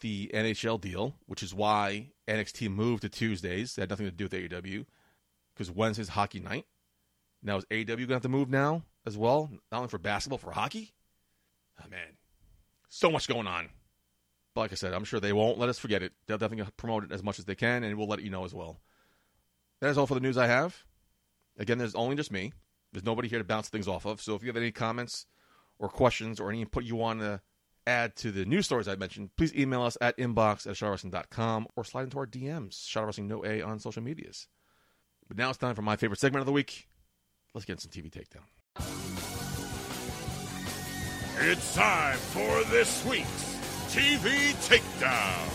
[0.01, 3.77] the NHL deal, which is why NXT moved to Tuesdays.
[3.77, 4.85] It had nothing to do with AEW
[5.53, 6.65] because Wednesday's hockey night.
[7.41, 10.37] Now is AEW going to have to move now as well, not only for basketball,
[10.37, 10.93] for hockey?
[11.81, 12.17] Oh, man,
[12.89, 13.69] so much going on.
[14.53, 16.13] But like I said, I'm sure they won't let us forget it.
[16.27, 18.53] They'll definitely promote it as much as they can, and we'll let you know as
[18.53, 18.79] well.
[19.81, 20.83] That is all for the news I have.
[21.57, 22.53] Again, there's only just me.
[22.93, 24.21] There's nobody here to bounce things off of.
[24.21, 25.25] So if you have any comments
[25.79, 27.41] or questions or any input you want to
[27.85, 31.83] add to the news stories I mentioned, please email us at inbox at shotwrestling.com or
[31.83, 34.47] slide into our DMs, Shot Wrestling No A on social medias.
[35.27, 36.87] But now it's time for my favorite segment of the week.
[37.53, 38.45] Let's get some TV takedown.
[41.39, 43.53] It's time for this week's
[43.89, 45.49] TV Takedown.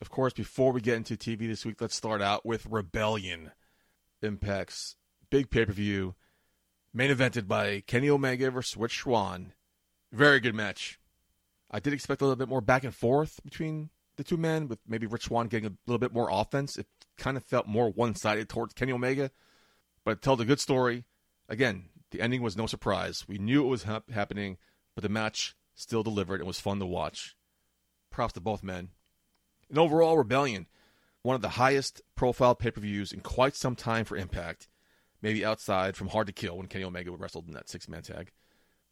[0.00, 3.52] Of course, before we get into TV this week, let's start out with Rebellion.
[4.24, 4.96] Impact's
[5.30, 6.14] big pay per view,
[6.92, 9.52] main evented by Kenny Omega versus Rich Swann.
[10.12, 10.98] Very good match.
[11.70, 14.78] I did expect a little bit more back and forth between the two men, with
[14.86, 16.76] maybe Rich Swann getting a little bit more offense.
[16.76, 16.86] It
[17.18, 19.30] kind of felt more one sided towards Kenny Omega,
[20.04, 21.04] but it told a good story.
[21.48, 23.24] Again, the ending was no surprise.
[23.26, 24.56] We knew it was hap- happening,
[24.94, 27.34] but the match still delivered and was fun to watch.
[28.10, 28.90] Props to both men.
[29.68, 30.68] And overall, Rebellion,
[31.24, 34.68] one of the highest profile pay per views in quite some time for Impact,
[35.22, 38.30] maybe outside from Hard to Kill when Kenny Omega wrestled in that six man tag.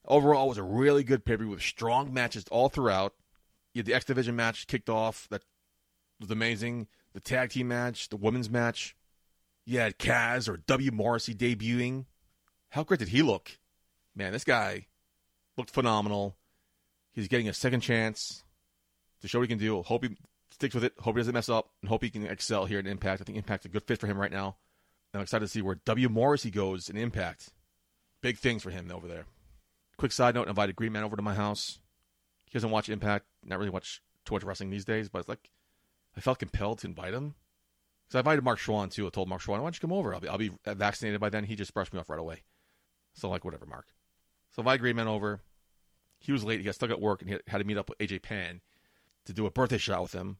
[0.06, 3.12] Overall, was a really good pay per view with strong matches all throughout.
[3.74, 5.42] You had the X Division match kicked off, that
[6.18, 6.88] was amazing.
[7.12, 8.96] The tag team match, the women's match.
[9.66, 10.90] You had Cass or W.
[10.90, 12.06] Morrissey debuting.
[12.70, 13.58] How great did he look?
[14.16, 14.86] Man, this guy
[15.58, 16.36] looked phenomenal.
[17.12, 18.42] He's getting a second chance
[19.20, 19.82] to show what he can do.
[19.82, 20.16] Hope he
[20.62, 20.94] sticks with it.
[21.00, 23.20] Hope he doesn't mess up, and hope he can excel here in Impact.
[23.20, 24.56] I think Impact's a good fit for him right now.
[25.12, 26.08] I'm excited to see where W.
[26.08, 27.50] Morrissey goes in Impact.
[28.22, 29.24] Big things for him over there.
[29.96, 31.80] Quick side note: I invited Green Man over to my house.
[32.46, 35.50] He doesn't watch Impact, not really watch too much wrestling these days, but it's like
[36.16, 37.34] I felt compelled to invite him.
[38.08, 39.08] So I invited Mark Schwann too.
[39.08, 40.14] I told Mark Schwann, "Why don't you come over?
[40.14, 42.44] I'll be I'll be vaccinated by then." He just brushed me off right away.
[43.14, 43.86] So like whatever, Mark.
[44.52, 45.40] So I invited Green Man over.
[46.20, 46.60] He was late.
[46.60, 48.60] He got stuck at work and he had to meet up with AJ Pan
[49.24, 50.38] to do a birthday shot with him.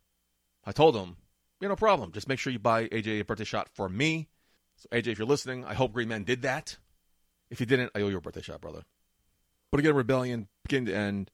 [0.64, 1.16] I told him,
[1.60, 2.12] yeah, no problem.
[2.12, 4.28] Just make sure you buy AJ a birthday shot for me.
[4.76, 6.76] So AJ, if you're listening, I hope Green Man did that.
[7.50, 8.82] If you didn't, I owe you a birthday shot, brother.
[9.70, 11.30] But again, Rebellion, beginning to end,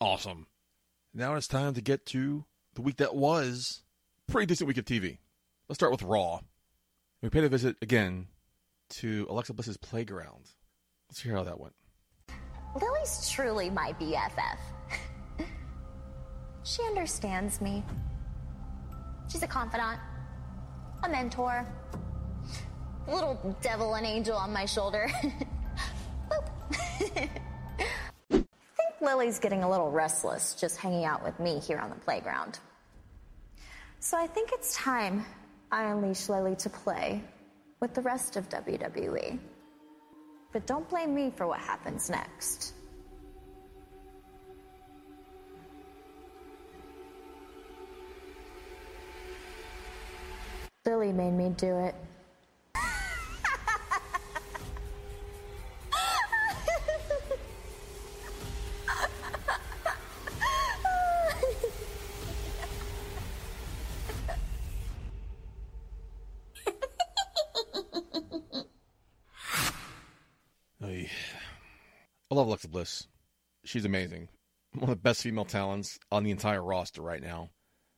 [0.00, 0.46] awesome.
[1.14, 2.44] Now it's time to get to
[2.74, 3.82] the week that was.
[4.28, 5.18] Pretty decent week of TV.
[5.68, 6.40] Let's start with Raw.
[7.22, 8.28] We paid a visit again
[8.90, 10.50] to Alexa Bliss's Playground.
[11.08, 11.74] Let's hear how that went.
[12.80, 14.58] Lily's truly my BFF.
[16.62, 17.84] she understands me.
[19.28, 19.98] She's a confidant,
[21.02, 21.66] a mentor,
[23.06, 25.10] a little devil and angel on my shoulder.
[27.10, 27.28] I
[28.30, 32.58] think Lily's getting a little restless just hanging out with me here on the playground.
[34.00, 35.24] So I think it's time
[35.70, 37.22] I unleash Lily to play
[37.80, 39.38] with the rest of WWE.
[40.52, 42.74] But don't blame me for what happens next.
[50.84, 51.94] Lily made me do it.
[72.32, 73.08] I love Alexa Bliss.
[73.62, 74.28] She's amazing.
[74.72, 77.50] One of the best female talents on the entire roster right now.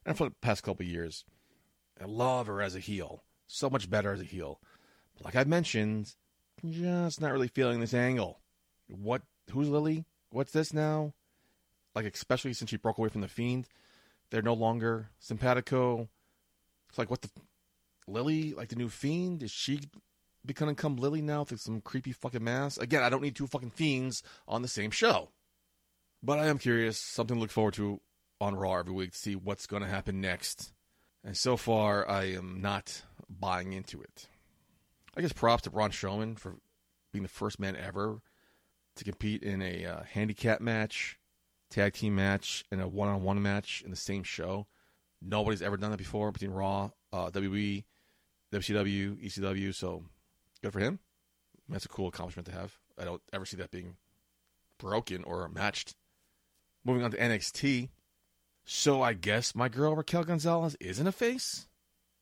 [0.05, 1.25] And for the past couple of years.
[2.01, 3.23] I love her as a heel.
[3.47, 4.61] So much better as a heel.
[5.17, 6.15] But like I mentioned,
[6.69, 8.41] just not really feeling this angle.
[8.89, 10.05] What who's Lily?
[10.31, 11.15] What's this now?
[11.95, 13.69] Like especially since she broke away from the Fiend,
[14.31, 16.09] they're no longer simpatico.
[16.89, 17.31] It's like what the
[18.07, 19.81] Lily, like the new Fiend, is she
[20.45, 22.83] becoming come Lily now with some creepy fucking mask?
[22.83, 25.31] Again, I don't need two fucking fiends on the same show.
[26.23, 28.01] But I am curious, something to look forward to
[28.41, 30.74] on Raw every week to see what's going to happen next.
[31.25, 34.29] And so far, I am not buying into it.
[35.17, 36.57] I guess props to Braun Strowman for
[37.13, 38.21] being the first man ever
[38.97, 41.19] to compete in a uh, handicap match,
[41.71, 44.67] tag team match, and a one on one match in the same show.
[45.23, 47.85] Nobody's ever done that before between Raw, uh, WWE,
[48.53, 49.75] WCW, ECW.
[49.75, 50.05] So
[50.63, 50.99] good for him.
[51.69, 52.77] That's a cool accomplishment to have.
[52.99, 53.97] I don't ever see that being
[54.79, 55.95] broken or matched.
[56.85, 57.89] Moving on to NXT.
[58.65, 61.69] So I guess my girl Raquel Gonzalez isn't a face?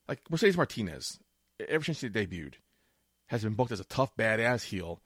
[0.08, 1.20] Like Mercedes Martinez,
[1.68, 2.54] ever since she debuted,
[3.26, 5.00] has been booked as a tough badass heel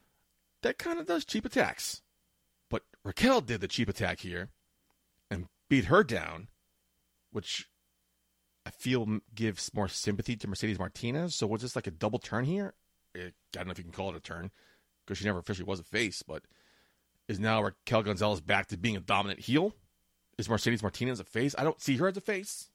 [0.62, 2.02] that kind of does cheap attacks.
[2.70, 4.50] But Raquel did the cheap attack here
[5.30, 6.48] and beat her down,
[7.30, 7.68] which
[8.64, 11.34] I feel gives more sympathy to Mercedes Martinez.
[11.34, 12.74] So was this like a double turn here?
[13.14, 14.50] Eh, I don't know if you can call it a turn
[15.04, 16.42] because she never officially was a face, but
[17.28, 19.72] is now Raquel Gonzalez back to being a dominant heel?
[20.38, 21.54] Is Mercedes Martinez a face?
[21.56, 22.68] I don't see her as a face,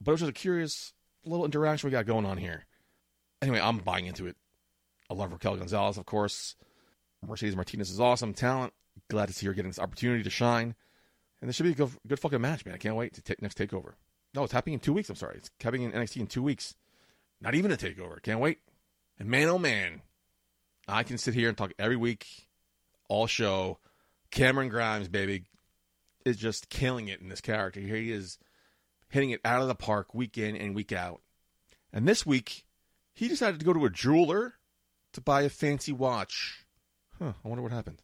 [0.00, 0.92] but it was just a curious
[1.24, 2.64] little interaction we got going on here.
[3.40, 4.36] Anyway, I'm buying into it.
[5.08, 6.56] I love Raquel Gonzalez, of course.
[7.26, 8.72] Mercedes Martinez is awesome talent.
[9.08, 10.74] Glad to see her getting this opportunity to shine.
[11.40, 12.74] And this should be a good, good fucking match, man.
[12.74, 13.92] I can't wait to take next takeover.
[14.34, 15.08] No, it's happening in two weeks.
[15.08, 15.36] I'm sorry.
[15.38, 16.74] It's happening in NXT in two weeks.
[17.40, 18.20] Not even a takeover.
[18.20, 18.58] Can't wait.
[19.18, 20.02] And man, oh man,
[20.86, 22.26] I can sit here and talk every week,
[23.08, 23.78] all show.
[24.30, 25.44] Cameron Grimes, baby,
[26.28, 27.80] is just killing it in this character.
[27.80, 28.38] Here he is
[29.08, 31.22] hitting it out of the park week in and week out.
[31.92, 32.64] And this week,
[33.14, 34.54] he decided to go to a jeweler
[35.14, 36.64] to buy a fancy watch.
[37.18, 38.02] Huh, I wonder what happened.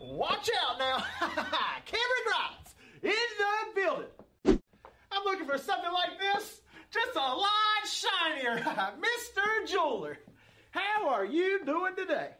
[0.00, 1.04] Watch out now!
[1.86, 4.60] Cameron Grimes in the building.
[5.10, 6.60] I'm looking for something like this,
[6.90, 7.46] just a lot
[7.86, 8.58] shinier.
[8.64, 9.66] Mr.
[9.66, 10.18] Jeweler,
[10.70, 12.30] how are you doing today?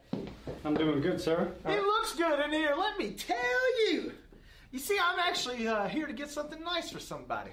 [0.64, 1.52] I'm doing good, sir.
[1.66, 4.12] It looks good in here, let me tell you.
[4.70, 7.50] You see, I'm actually uh, here to get something nice for somebody.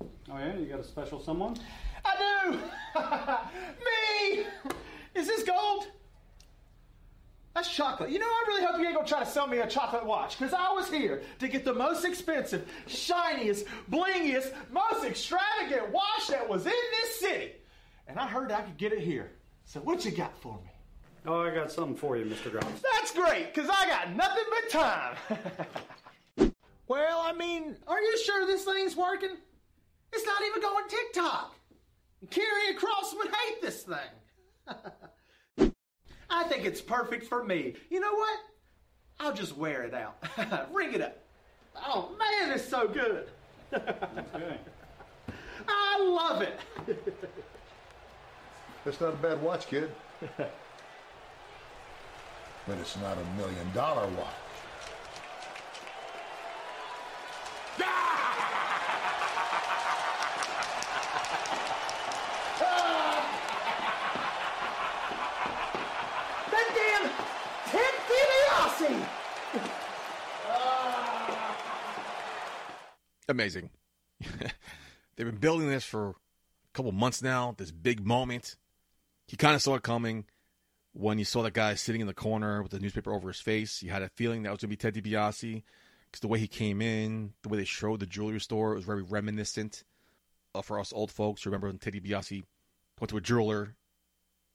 [0.00, 1.56] Oh yeah, you got a special someone?
[2.04, 2.58] I do!
[4.34, 4.46] me!
[5.14, 5.86] Is this gold?
[7.54, 8.10] That's chocolate.
[8.10, 10.38] You know, I really hope you ain't gonna try to sell me a chocolate watch,
[10.38, 16.46] because I was here to get the most expensive, shiniest, blingiest, most extravagant watch that
[16.48, 17.52] was in this city.
[18.08, 19.30] And I heard I could get it here.
[19.66, 20.70] So what you got for me?
[21.26, 22.52] Oh, I got something for you, Mr.
[22.52, 22.82] Grimes.
[22.94, 26.52] That's great, because I got nothing but time.
[26.88, 29.36] well, I mean, are you sure this thing's working?
[30.12, 31.56] It's not even going TikTok.
[32.28, 35.72] Karrion Kross would hate this thing.
[36.30, 37.74] I think it's perfect for me.
[37.90, 38.38] You know what?
[39.18, 40.22] I'll just wear it out.
[40.72, 41.18] Ring it up.
[41.74, 43.28] Oh man, it's so good.
[43.72, 44.58] Okay.
[45.68, 46.58] I love it.
[48.86, 49.90] That's not a bad watch, kid.
[50.38, 50.48] but
[52.68, 54.28] it's not a million dollar watch.
[66.48, 67.10] That damn
[67.72, 69.06] Ted DiBiase.
[70.46, 71.46] Ah.
[73.28, 73.70] amazing.
[75.16, 76.14] They've been building this for a
[76.72, 77.56] couple months now.
[77.58, 78.54] This big moment.
[79.28, 80.24] You kind of saw it coming
[80.92, 83.82] when you saw that guy sitting in the corner with the newspaper over his face.
[83.82, 85.62] You had a feeling that was going to be Ted DiBiase
[86.06, 88.84] because the way he came in, the way they showed the jewelry store, it was
[88.84, 89.84] very reminiscent
[90.62, 91.44] for us old folks.
[91.44, 92.44] Remember when Ted DiBiase
[93.00, 93.76] went to a jeweler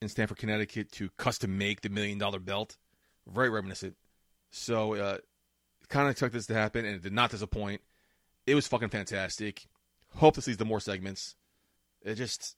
[0.01, 2.77] in Stamford, Connecticut to custom make the million dollar belt.
[3.27, 3.95] Very reminiscent.
[4.49, 5.17] So, uh,
[5.89, 7.81] kind of expected this to happen, and it did not disappoint.
[8.47, 9.67] It was fucking fantastic.
[10.15, 11.35] Hope this leads to more segments.
[12.01, 12.55] It just,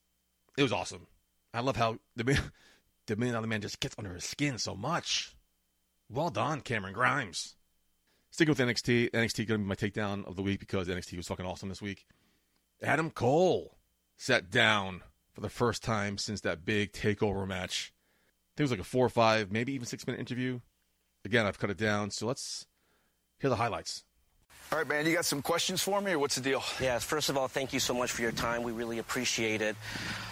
[0.58, 1.08] it was awesome.
[1.54, 2.40] I love how the man,
[3.08, 5.36] the million dollar man just gets under his skin so much.
[6.10, 7.56] Well done, Cameron Grimes.
[8.32, 11.28] Sticking with NXT, NXT going to be my takedown of the week because NXT was
[11.28, 12.06] fucking awesome this week.
[12.82, 13.78] Adam Cole
[14.18, 15.02] sat down
[15.34, 17.94] for the first time since that big takeover match.
[17.94, 20.60] I think it was like a four or five, maybe even six minute interview.
[21.26, 22.66] Again, I've cut it down, so let's
[23.40, 24.04] hear the highlights.
[24.72, 26.64] All right, man, you got some questions for me, or what's the deal?
[26.82, 28.64] Yes, first of all, thank you so much for your time.
[28.64, 29.76] We really appreciate it.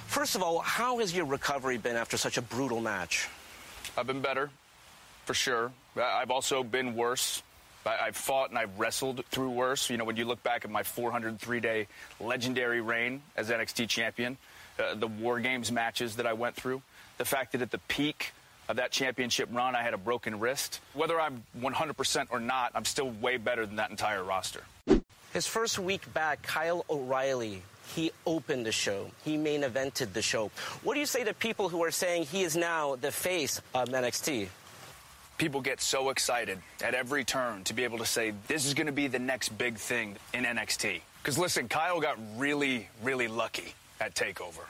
[0.08, 3.30] First of all, how has your recovery been after such a brutal match?
[3.96, 4.50] I've been better,
[5.26, 5.72] for sure.
[5.96, 7.44] I- I've also been worse.
[7.86, 9.90] I- I've fought and I've wrestled through worse.
[9.92, 11.88] You know, when you look back at my 403 day
[12.20, 14.38] legendary reign as NXT champion,
[14.80, 16.82] uh, the War Games matches that I went through,
[17.20, 18.34] the fact that at the peak
[18.72, 20.80] of that championship run, I had a broken wrist.
[20.94, 24.64] Whether I'm 100% or not, I'm still way better than that entire roster.
[25.34, 27.64] His first week back, Kyle O'Reilly,
[27.96, 29.12] he opened the show.
[29.26, 30.52] He main evented the show.
[30.84, 33.90] What do you say to people who are saying he is now the face of
[33.90, 34.48] NXT?
[35.38, 38.88] People get so excited at every turn to be able to say, this is going
[38.88, 41.02] to be the next big thing in NXT.
[41.22, 44.64] Because listen, Kyle got really, really lucky at TakeOver.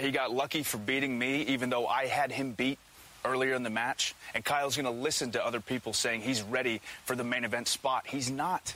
[0.00, 2.78] He got lucky for beating me, even though I had him beat
[3.26, 4.14] earlier in the match.
[4.34, 7.68] And Kyle's going to listen to other people saying he's ready for the main event
[7.68, 8.06] spot.
[8.06, 8.74] He's not.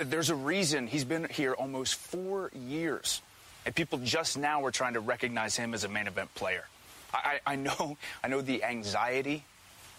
[0.00, 3.20] There's a reason he's been here almost four years,
[3.66, 6.64] and people just now are trying to recognize him as a main event player.
[7.12, 9.44] I, I know, I know the anxiety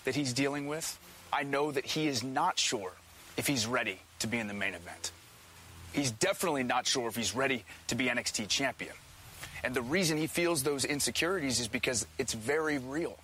[0.05, 0.99] that he's dealing with.
[1.31, 2.93] I know that he is not sure
[3.37, 5.11] if he's ready to be in the main event.
[5.91, 8.93] He's definitely not sure if he's ready to be NXT champion.
[9.63, 13.17] And the reason he feels those insecurities is because it's very real.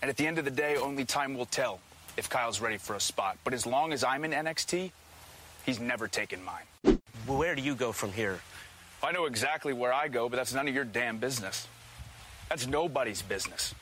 [0.00, 1.80] And at the end of the day, only time will tell
[2.16, 3.38] if Kyle's ready for a spot.
[3.44, 4.90] But as long as I'm in NXT,
[5.66, 6.98] he's never taken mine.
[7.26, 8.40] Where do you go from here?
[9.02, 11.68] I know exactly where I go, but that's none of your damn business.
[12.48, 13.74] That's nobody's business.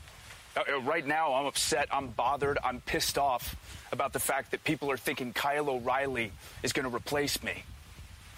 [0.56, 3.56] Uh, uh, Right now, I'm upset, I'm bothered, I'm pissed off
[3.92, 7.62] about the fact that people are thinking Kyle O'Reilly is going to replace me.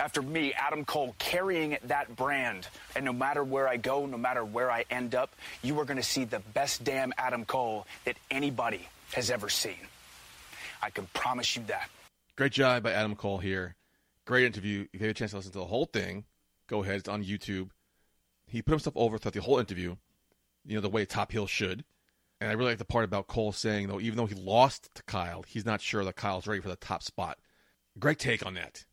[0.01, 4.45] After me, Adam Cole, carrying that brand, and no matter where I go, no matter
[4.45, 8.17] where I end up, you are going to see the best damn Adam Cole that
[8.31, 9.79] anybody has ever seen.
[10.81, 11.91] I can promise you that.
[12.37, 13.75] Great job by Adam Cole here.
[14.25, 14.87] Great interview.
[14.93, 16.25] If you have a chance to listen to the whole thing,
[16.69, 16.97] go ahead.
[16.97, 17.71] It's on YouTube.
[18.47, 19.97] He put himself over throughout the whole interview,
[20.65, 21.85] you know, the way top heel should.
[22.41, 25.03] And I really like the part about Cole saying, though, even though he lost to
[25.03, 27.39] Kyle, he's not sure that Kyle's ready for the top spot.
[27.99, 28.85] Great take on that.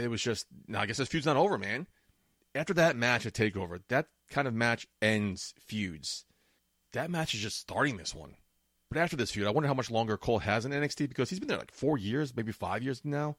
[0.00, 1.86] It was just, now I guess this feud's not over, man.
[2.54, 6.24] After that match at TakeOver, that kind of match ends feuds.
[6.92, 8.34] That match is just starting this one.
[8.90, 11.38] But after this feud, I wonder how much longer Cole has in NXT because he's
[11.38, 13.36] been there like four years, maybe five years now.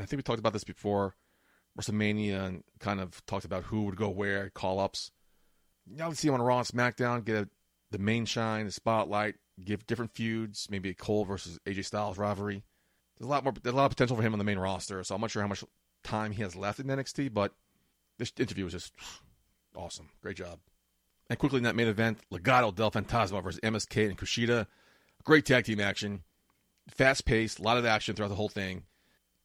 [0.00, 1.14] I think we talked about this before
[1.78, 5.10] WrestleMania and kind of talked about who would go where, call ups.
[5.86, 7.48] Now let's see him on Raw and SmackDown, get a,
[7.90, 12.62] the main shine, the spotlight, give different feuds, maybe a Cole versus AJ Styles rivalry.
[13.18, 15.02] There's a lot more, there's a lot of potential for him on the main roster,
[15.04, 15.64] so I'm not sure how much
[16.04, 17.52] time he has left in NXT, but
[18.18, 18.92] this interview was just
[19.76, 20.08] awesome.
[20.22, 20.58] Great job.
[21.30, 24.66] And quickly in that main event, Legado del Fantasma versus MSK and Kushida.
[25.24, 26.22] Great tag team action.
[26.88, 28.84] Fast paced, a lot of action throughout the whole thing.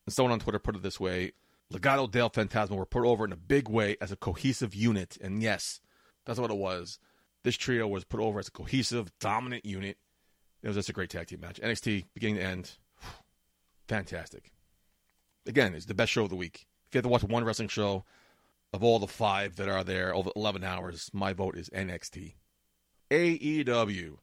[0.06, 1.34] And someone on Twitter put it this way
[1.72, 5.18] Legado del Fantasma were put over in a big way as a cohesive unit.
[5.22, 5.82] And yes,
[6.26, 7.00] that's what it was.
[7.44, 9.98] This trio was put over as a cohesive, dominant unit.
[10.62, 11.60] It was just a great tag team match.
[11.60, 12.78] NXT, beginning to end,
[13.88, 14.52] fantastic.
[15.46, 16.68] Again, it's the best show of the week.
[16.88, 18.06] If you have to watch one wrestling show
[18.72, 22.36] of all the five that are there over 11 hours, my vote is NXT.
[23.12, 24.18] AEW.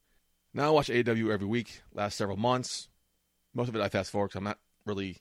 [0.55, 2.89] Now I watch AEW every week, last several months.
[3.55, 5.19] Most of it I fast forward because I'm not really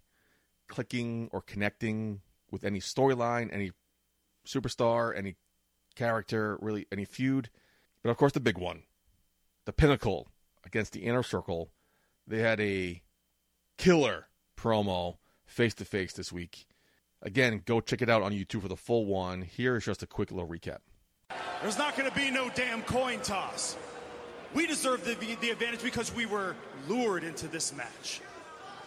[0.68, 3.72] clicking or connecting with any storyline, any
[4.48, 5.36] superstar, any
[5.96, 7.50] character, really any feud.
[8.02, 8.84] But of course, the big one,
[9.66, 10.30] the pinnacle
[10.66, 11.70] against the inner circle.
[12.26, 13.02] They had a
[13.78, 15.18] killer promo
[15.50, 16.66] face to face this week.
[17.22, 19.42] Again, go check it out on YouTube for the full one.
[19.42, 20.80] Here is just a quick little recap.
[21.62, 23.76] There's not going to be no damn coin toss.
[24.54, 26.56] We deserve the, the advantage because we were
[26.88, 28.22] lured into this match.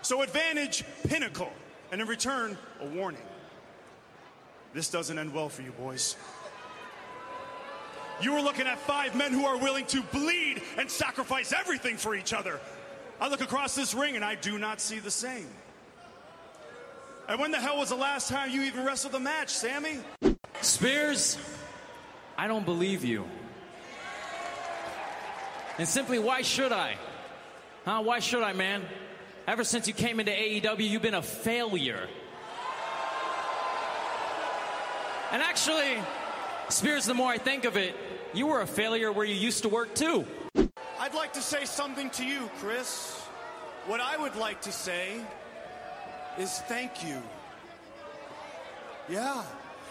[0.00, 1.52] So, advantage, pinnacle.
[1.92, 3.22] And in return, a warning.
[4.72, 6.16] This doesn't end well for you, boys.
[8.22, 12.14] You are looking at five men who are willing to bleed and sacrifice everything for
[12.14, 12.60] each other.
[13.20, 15.48] I look across this ring and I do not see the same.
[17.32, 20.00] And when the hell was the last time you even wrestled a match, Sammy?
[20.60, 21.38] Spears,
[22.36, 23.24] I don't believe you.
[25.78, 26.96] And simply, why should I?
[27.86, 28.02] Huh?
[28.02, 28.82] Why should I, man?
[29.48, 32.06] Ever since you came into AEW, you've been a failure.
[35.30, 36.02] And actually,
[36.68, 37.96] Spears, the more I think of it,
[38.34, 40.26] you were a failure where you used to work too.
[41.00, 43.18] I'd like to say something to you, Chris.
[43.86, 45.22] What I would like to say
[46.38, 47.22] is thank you.
[49.08, 49.42] Yeah.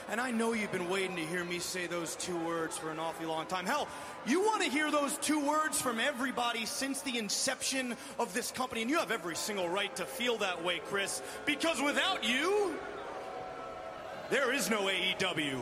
[0.10, 3.00] And I know you've been waiting to hear me say those two words for an
[3.00, 3.66] awfully long time.
[3.66, 3.88] Hell,
[4.26, 8.82] you want to hear those two words from everybody since the inception of this company,
[8.82, 12.76] and you have every single right to feel that way, Chris, because without you,
[14.30, 15.62] there is no AEW.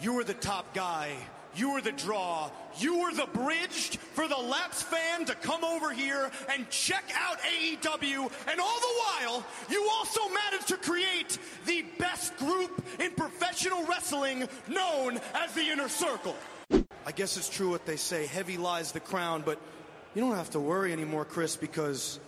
[0.00, 1.14] You were the top guy.
[1.54, 2.50] You were the draw.
[2.78, 7.38] You were the bridge for the Laps fan to come over here and check out
[7.40, 8.30] AEW.
[8.50, 14.48] And all the while, you also managed to create the best group in professional wrestling
[14.68, 16.36] known as the Inner Circle.
[17.04, 19.58] I guess it's true what they say heavy lies the crown, but
[20.14, 22.20] you don't have to worry anymore, Chris, because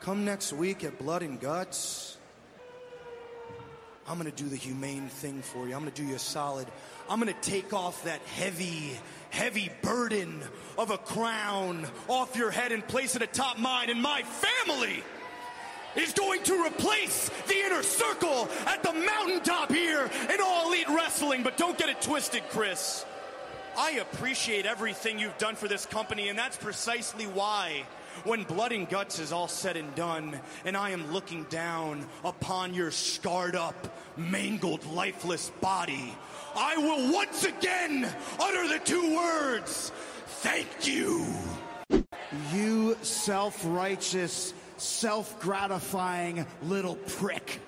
[0.00, 2.17] come next week at Blood and Guts,
[4.08, 5.74] I'm going to do the humane thing for you.
[5.74, 6.66] I'm going to do you a solid.
[7.10, 8.98] I'm going to take off that heavy,
[9.28, 10.42] heavy burden
[10.78, 13.90] of a crown off your head and place it atop mine.
[13.90, 15.02] And my family
[15.94, 21.42] is going to replace the inner circle at the mountaintop here in All Elite Wrestling.
[21.42, 23.04] But don't get it twisted, Chris.
[23.76, 27.84] I appreciate everything you've done for this company, and that's precisely why
[28.24, 32.74] when blood and guts is all said and done, and I am looking down upon
[32.74, 36.14] your scarred up, mangled, lifeless body,
[36.56, 38.08] I will once again
[38.40, 39.92] utter the two words
[40.40, 41.26] thank you.
[42.52, 47.60] You self righteous, self gratifying little prick.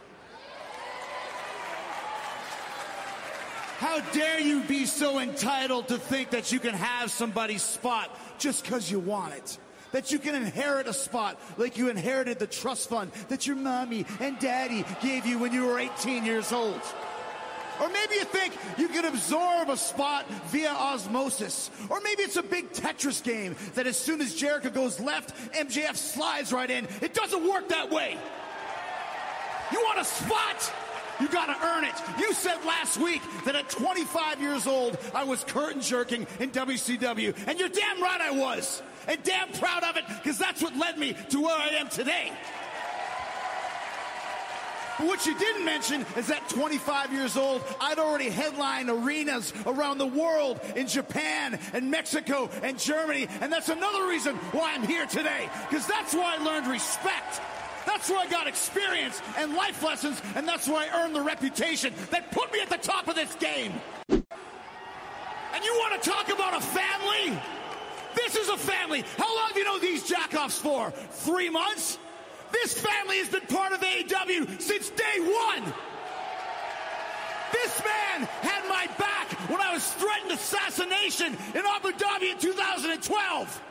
[3.78, 8.62] How dare you be so entitled to think that you can have somebody's spot just
[8.62, 9.58] because you want it?
[9.92, 14.06] That you can inherit a spot like you inherited the trust fund that your mommy
[14.20, 16.80] and daddy gave you when you were 18 years old.
[17.80, 21.70] Or maybe you think you can absorb a spot via osmosis.
[21.88, 25.96] Or maybe it's a big Tetris game that as soon as Jericho goes left, MJF
[25.96, 26.86] slides right in.
[27.00, 28.18] It doesn't work that way.
[29.72, 30.72] You want a spot?
[31.20, 31.94] You gotta earn it.
[32.18, 37.34] You said last week that at 25 years old, I was curtain jerking in WCW.
[37.46, 38.82] And you're damn right I was.
[39.08, 42.32] And damn proud of it, because that's what led me to where I am today.
[44.98, 49.96] But what you didn't mention is that 25 years old, I'd already headlined arenas around
[49.96, 53.26] the world in Japan and Mexico and Germany.
[53.40, 57.40] And that's another reason why I'm here today, because that's where I learned respect.
[57.86, 61.94] That's where I got experience and life lessons, and that's where I earned the reputation
[62.10, 63.72] that put me at the top of this game.
[64.10, 67.40] And you want to talk about a family?
[68.14, 69.04] This is a family.
[69.16, 70.90] How long have you known these jackoffs for?
[70.90, 71.98] Three months?
[72.52, 75.72] This family has been part of AEW since day one.
[77.52, 83.62] This man had my back when I was threatened assassination in Abu Dhabi in 2012.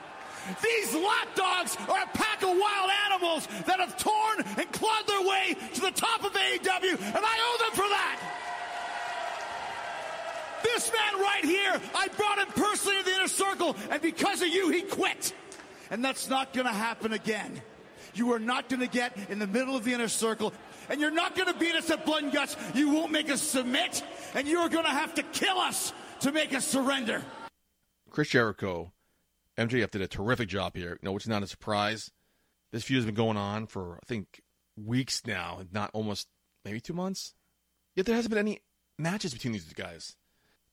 [0.64, 5.56] These lapdogs are a pack of wild animals that have torn and clawed their way
[5.74, 8.39] to the top of AEW, and I owe them for that.
[10.64, 14.47] This man right here, I brought him personally to the inner circle, and because of
[14.47, 15.34] you, he quit.
[15.91, 17.62] And that's not going to happen again.
[18.14, 20.53] You are not going to get in the middle of the inner circle,
[20.89, 22.55] and you're not going to beat us at blood and guts.
[22.74, 24.03] You won't make us submit,
[24.34, 27.24] and you're going to have to kill us to make us surrender.
[28.10, 28.91] Chris Jericho,
[29.57, 30.97] MJF did a terrific job here.
[31.01, 32.12] No, which is not a surprise.
[32.72, 34.41] This feud has been going on for I think
[34.76, 36.28] weeks now, not almost
[36.66, 37.34] maybe two months.
[37.95, 38.62] Yet there hasn't been any
[38.97, 40.16] matches between these guys.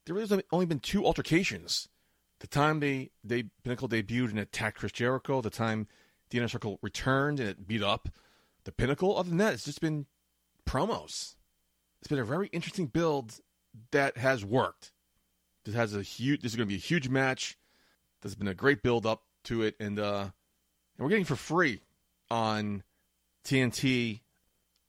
[0.07, 1.89] There has only been two altercations.
[2.41, 5.89] The time they they Pinnacle debuted and attacked Chris Jericho, the time
[6.31, 8.09] the Inner Circle returned and it beat up
[8.65, 9.17] the Pinnacle.
[9.17, 10.07] Other than that, it's just been
[10.67, 11.35] promos.
[12.01, 13.41] It's been a very interesting build
[13.91, 14.93] that has worked.
[15.65, 16.43] This has a huge.
[16.43, 17.57] This is going to be a huge match.
[18.21, 20.31] There's been a great build up to it, and uh, and
[20.99, 21.81] we're getting for free
[22.31, 22.83] on
[23.45, 24.21] TNT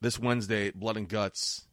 [0.00, 0.70] this Wednesday.
[0.70, 1.67] Blood and Guts.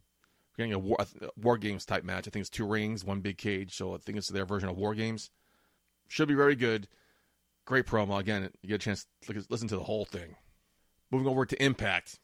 [0.57, 2.27] Getting a war, a war games type match.
[2.27, 3.75] I think it's two rings, one big cage.
[3.75, 5.29] So I think it's their version of war games.
[6.07, 6.87] Should be very good.
[7.65, 8.19] Great promo.
[8.19, 10.35] Again, you get a chance to listen to the whole thing.
[11.11, 12.19] Moving over to Impact.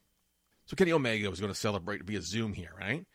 [0.65, 3.05] So Kenny Omega was going to celebrate via Zoom here, right?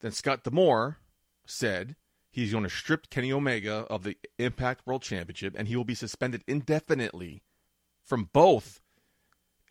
[0.00, 0.98] Then Scott D'Amore
[1.46, 1.96] said
[2.30, 5.94] he's going to strip Kenny Omega of the Impact World Championship and he will be
[5.94, 7.42] suspended indefinitely
[8.04, 8.80] from both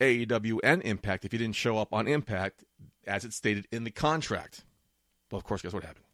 [0.02, 2.64] AEW and Impact if he didn't show up on Impact
[3.06, 4.66] as it's stated in the contract.
[5.34, 6.06] But of course, guess what happened?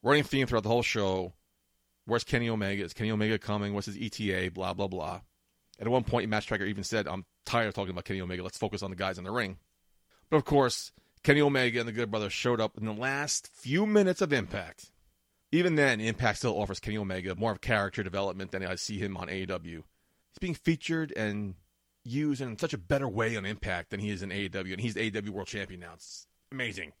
[0.00, 1.32] Running theme throughout the whole show
[2.04, 2.84] Where's Kenny Omega?
[2.84, 3.74] Is Kenny Omega coming?
[3.74, 4.52] What's his ETA?
[4.52, 5.22] Blah, blah, blah.
[5.80, 8.44] At one point, Matt Striker even said, I'm tired of talking about Kenny Omega.
[8.44, 9.58] Let's focus on the guys in the ring.
[10.30, 10.92] But of course,
[11.24, 14.92] Kenny Omega and the Good Brothers showed up in the last few minutes of Impact.
[15.50, 19.16] Even then, Impact still offers Kenny Omega more of character development than I see him
[19.16, 19.64] on AEW.
[19.64, 21.54] He's being featured and
[22.04, 24.94] used in such a better way on Impact than he is in AEW, and he's
[24.94, 25.94] the AEW World Champion now.
[25.94, 26.92] It's amazing.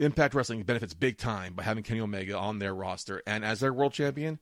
[0.00, 3.70] Impact Wrestling benefits big time by having Kenny Omega on their roster, and as their
[3.70, 4.38] World Champion,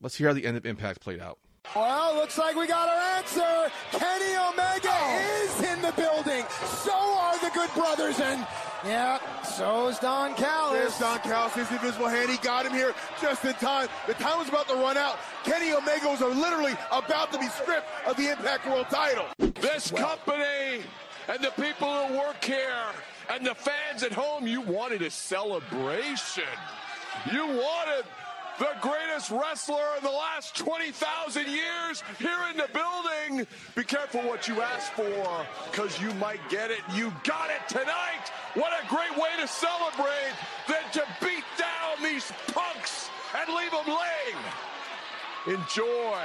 [0.00, 1.38] let's hear how the end of Impact played out.
[1.76, 3.72] Well, looks like we got our answer.
[3.92, 5.44] Kenny Omega oh.
[5.44, 6.44] is in the building.
[6.82, 8.44] So are the Good Brothers, and
[8.84, 10.72] yeah, so is Don Callis.
[10.72, 12.28] There's Don Callis, his invisible hand.
[12.28, 12.92] He got him here
[13.22, 13.86] just in time.
[14.08, 15.18] The time was about to run out.
[15.44, 19.26] Kenny Omega was literally about to be stripped of the Impact World title.
[19.38, 20.82] This company
[21.28, 22.86] and the people who work here
[23.30, 26.44] and the fans at home, you wanted a celebration.
[27.32, 28.04] You wanted
[28.58, 33.46] the greatest wrestler in the last 20,000 years here in the building.
[33.74, 36.80] Be careful what you ask for because you might get it.
[36.94, 38.30] You got it tonight.
[38.54, 40.32] What a great way to celebrate
[40.68, 45.60] than to beat down these punks and leave them laying.
[45.60, 46.24] Enjoy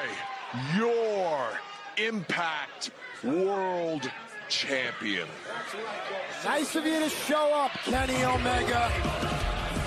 [0.77, 1.49] your
[1.97, 2.91] Impact
[3.23, 4.09] World
[4.51, 5.29] Champion.
[6.43, 8.91] Nice of you to show up, Kenny Omega.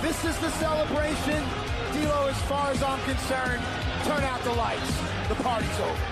[0.00, 1.44] This is the celebration.
[1.92, 3.62] D'Lo, as far as I'm concerned,
[4.08, 4.88] turn out the lights.
[5.28, 6.06] The party's over.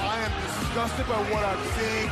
[0.00, 2.08] I am disgusted by what I'm seeing.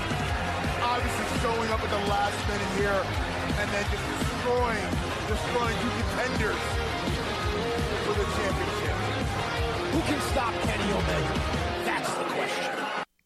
[0.84, 4.88] Obviously showing up at the last minute here and then just destroying,
[5.24, 6.62] destroying two contenders
[8.04, 8.96] for the championship.
[9.88, 11.65] Who can stop Kenny Omega?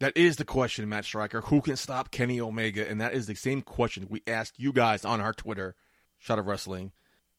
[0.01, 0.85] That's the question.
[0.85, 1.41] That is Matt Striker.
[1.43, 2.89] Who can stop Kenny Omega?
[2.89, 5.77] And that is the same question we asked you guys on our Twitter,
[6.19, 6.93] Shot of Wrestling.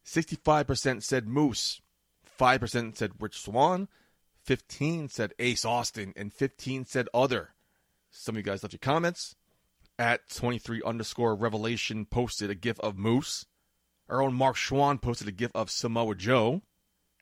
[0.06, 1.82] 65% said Moose,
[2.40, 3.88] 5% said Rich Swann,
[4.44, 7.50] 15 said Ace Austin, and 15 said other.
[8.12, 9.36] Some of you guys left your comments.
[9.98, 13.46] At 23 underscore revelation posted a gif of Moose.
[14.10, 16.62] Our own Mark Schwann posted a gif of Samoa Joe.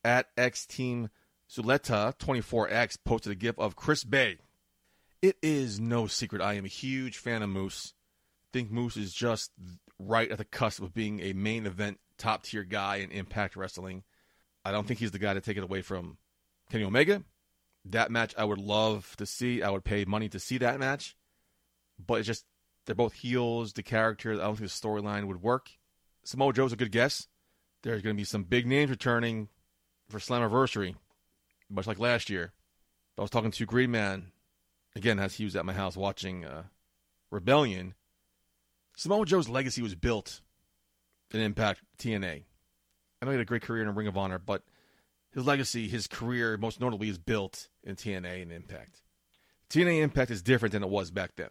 [0.04, 1.10] At X Team
[1.50, 4.38] Zuleta 24X posted a gif of Chris Bey.
[5.22, 7.94] It is no secret I am a huge fan of Moose.
[8.54, 9.52] Think Moose is just
[10.00, 14.04] right at the cusp of being a main event top tier guy in Impact Wrestling.
[14.64, 16.18] I don't think he's the guy to take it away from
[16.72, 17.24] Kenny Omega.
[17.86, 19.62] That match I would love to see.
[19.62, 21.18] I would pay money to see that match.
[22.06, 22.46] But it's just
[22.86, 23.74] they're both heels.
[23.74, 25.70] The character, I don't think the storyline would work.
[26.24, 27.28] Samoa Joe's a good guess.
[27.84, 29.50] There's going to be some big names returning
[30.10, 30.96] for Slammiversary,
[31.70, 32.54] much like last year.
[33.18, 34.32] I was talking to Green Man
[34.96, 36.64] again as he was at my house watching uh,
[37.32, 37.96] Rebellion.
[38.96, 40.42] Samoa Joe's legacy was built
[41.32, 42.44] in Impact TNA.
[43.22, 44.64] I know he had a great career in Ring of Honor, but
[45.34, 49.02] his legacy, his career, most notably, is built in TNA and Impact.
[49.70, 51.50] TNA Impact is different than it was back then.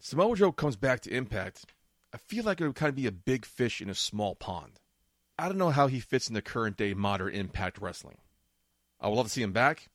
[0.00, 1.66] Samoa Joe comes back to Impact.
[2.12, 4.80] I feel like it would kind of be a big fish in a small pond.
[5.38, 8.18] I don't know how he fits in the current day modern Impact wrestling.
[9.00, 9.88] I would love to see him back.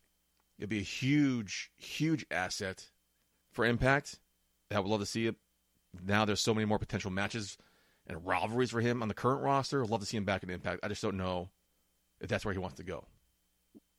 [0.57, 2.89] It'd be a huge, huge asset
[3.51, 4.19] for Impact.
[4.71, 5.35] I would love to see it.
[6.05, 7.57] Now there's so many more potential matches
[8.07, 9.83] and rivalries for him on the current roster.
[9.83, 10.79] I'd love to see him back in Impact.
[10.83, 11.49] I just don't know
[12.19, 13.05] if that's where he wants to go.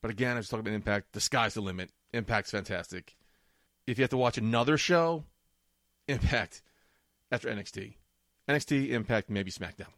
[0.02, 1.12] But again, I was talking about Impact.
[1.12, 1.90] The sky's the limit.
[2.12, 3.16] Impact's fantastic.
[3.86, 5.24] If you have to watch another show,
[6.06, 6.62] Impact
[7.30, 7.94] after NXT.
[8.48, 9.92] NXT, Impact, maybe SmackDown.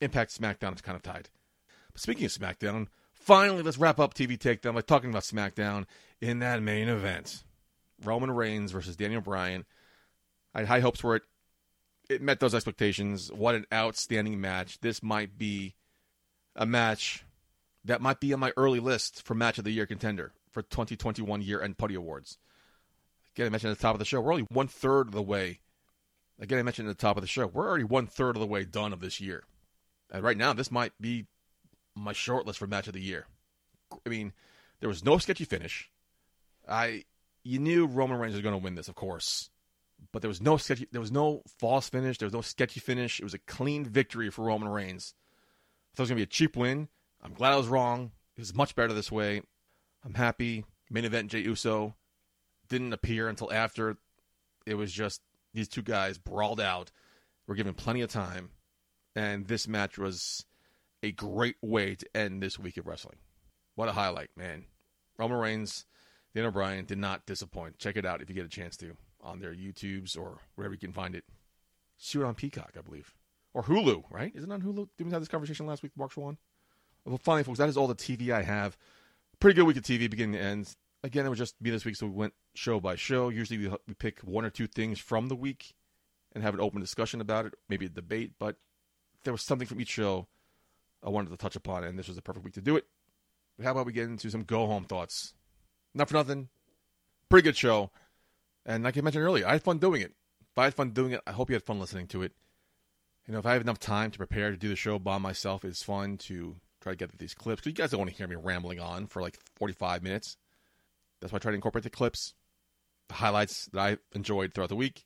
[0.00, 1.28] Impact, SmackDown is kind of tied.
[1.92, 2.88] But speaking of SmackDown,
[3.20, 5.86] finally, let's wrap up TV Takedown by talking about SmackDown
[6.20, 7.44] in that main event.
[8.04, 9.64] Roman Reigns versus Daniel Bryan.
[10.54, 11.22] I had high hopes for it.
[12.08, 13.30] It met those expectations.
[13.32, 14.80] What an outstanding match.
[14.80, 15.74] This might be
[16.56, 17.24] a match
[17.84, 21.42] that might be on my early list for match of the year contender for 2021
[21.42, 22.38] year end Putty Awards.
[23.34, 25.22] Again, I mentioned at the top of the show, we're only one third of the
[25.22, 25.60] way.
[26.40, 28.46] Again, I mentioned at the top of the show, we're already one third of the
[28.46, 29.44] way done of this year.
[30.10, 31.26] And right now, this might be
[31.94, 33.26] my short list for match of the year.
[34.06, 34.32] I mean,
[34.80, 35.90] there was no sketchy finish.
[36.68, 37.04] I
[37.42, 39.50] you knew Roman Reigns was going to win this, of course,
[40.12, 40.86] but there was no sketchy.
[40.90, 42.18] There was no false finish.
[42.18, 43.18] There was no sketchy finish.
[43.20, 45.14] It was a clean victory for Roman Reigns.
[45.92, 46.88] I thought it was going to be a cheap win.
[47.22, 48.12] I'm glad I was wrong.
[48.36, 49.42] It was much better this way.
[50.04, 50.64] I'm happy.
[50.90, 51.94] Main event Jey Uso
[52.68, 53.96] didn't appear until after.
[54.66, 55.20] It was just
[55.52, 56.90] these two guys brawled out.
[57.46, 58.50] Were given plenty of time,
[59.16, 60.44] and this match was
[61.02, 63.16] a great way to end this week of wrestling.
[63.74, 64.64] What a highlight, man!
[65.18, 65.86] Roman Reigns,
[66.34, 67.78] Daniel Bryan did not disappoint.
[67.78, 70.80] Check it out if you get a chance to on their YouTubes or wherever you
[70.80, 71.24] can find it.
[72.14, 73.14] It on Peacock, I believe,
[73.52, 74.04] or Hulu.
[74.10, 74.32] Right?
[74.34, 74.88] Isn't it on Hulu?
[74.96, 76.38] Did we have this conversation last week, Mark Schwann?
[77.04, 78.76] Well, finally, folks, that is all the TV I have.
[79.38, 80.74] Pretty good week of TV, beginning to end.
[81.02, 83.30] Again, it was just me this week, so we went show by show.
[83.30, 85.74] Usually, we, we pick one or two things from the week
[86.32, 88.32] and have an open discussion about it, maybe a debate.
[88.38, 88.56] But
[89.24, 90.28] there was something from each show
[91.02, 92.84] I wanted to touch upon, and this was the perfect week to do it.
[93.56, 95.34] But how about we get into some go home thoughts?
[95.94, 96.48] Not for nothing.
[97.28, 97.90] Pretty good show.
[98.66, 100.12] And like I mentioned earlier, I had fun doing it.
[100.40, 102.32] If I had fun doing it, I hope you had fun listening to it.
[103.26, 105.64] You know, if I have enough time to prepare to do the show by myself,
[105.64, 107.60] it's fun to try to get these clips.
[107.62, 110.36] Because you guys don't want to hear me rambling on for like 45 minutes.
[111.20, 112.34] That's why I try to incorporate the clips,
[113.08, 115.04] the highlights that I enjoyed throughout the week.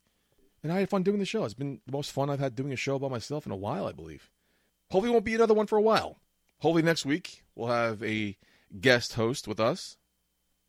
[0.63, 1.43] And I had fun doing the show.
[1.43, 3.85] It's been the most fun I've had doing a show by myself in a while,
[3.85, 4.31] I believe.
[4.91, 6.19] Hopefully, won't be another one for a while.
[6.59, 8.37] Hopefully, next week we'll have a
[8.79, 9.97] guest host with us.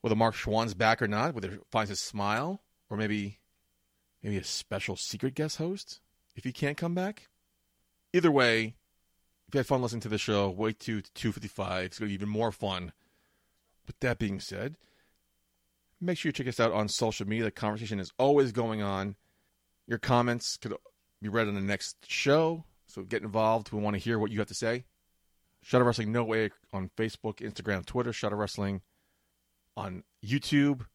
[0.01, 3.41] Whether Mark Schwann's back or not, whether he finds his smile, or maybe
[4.23, 6.01] maybe a special secret guest host
[6.35, 7.29] if he can't come back.
[8.13, 8.75] Either way,
[9.49, 11.85] if you had fun listening to the show, wait to 255.
[11.85, 12.93] It's going to be even more fun.
[13.87, 14.77] With that being said,
[16.01, 17.45] make sure you check us out on social media.
[17.45, 19.15] The conversation is always going on.
[19.87, 20.75] Your comments could
[21.23, 22.65] be read on the next show.
[22.87, 23.73] So get involved.
[23.73, 24.85] We want to hear what you have to say.
[25.63, 28.13] Shot of Wrestling No Way on Facebook, Instagram, Twitter.
[28.13, 28.83] Shot of Wrestling
[29.77, 30.87] on YouTube.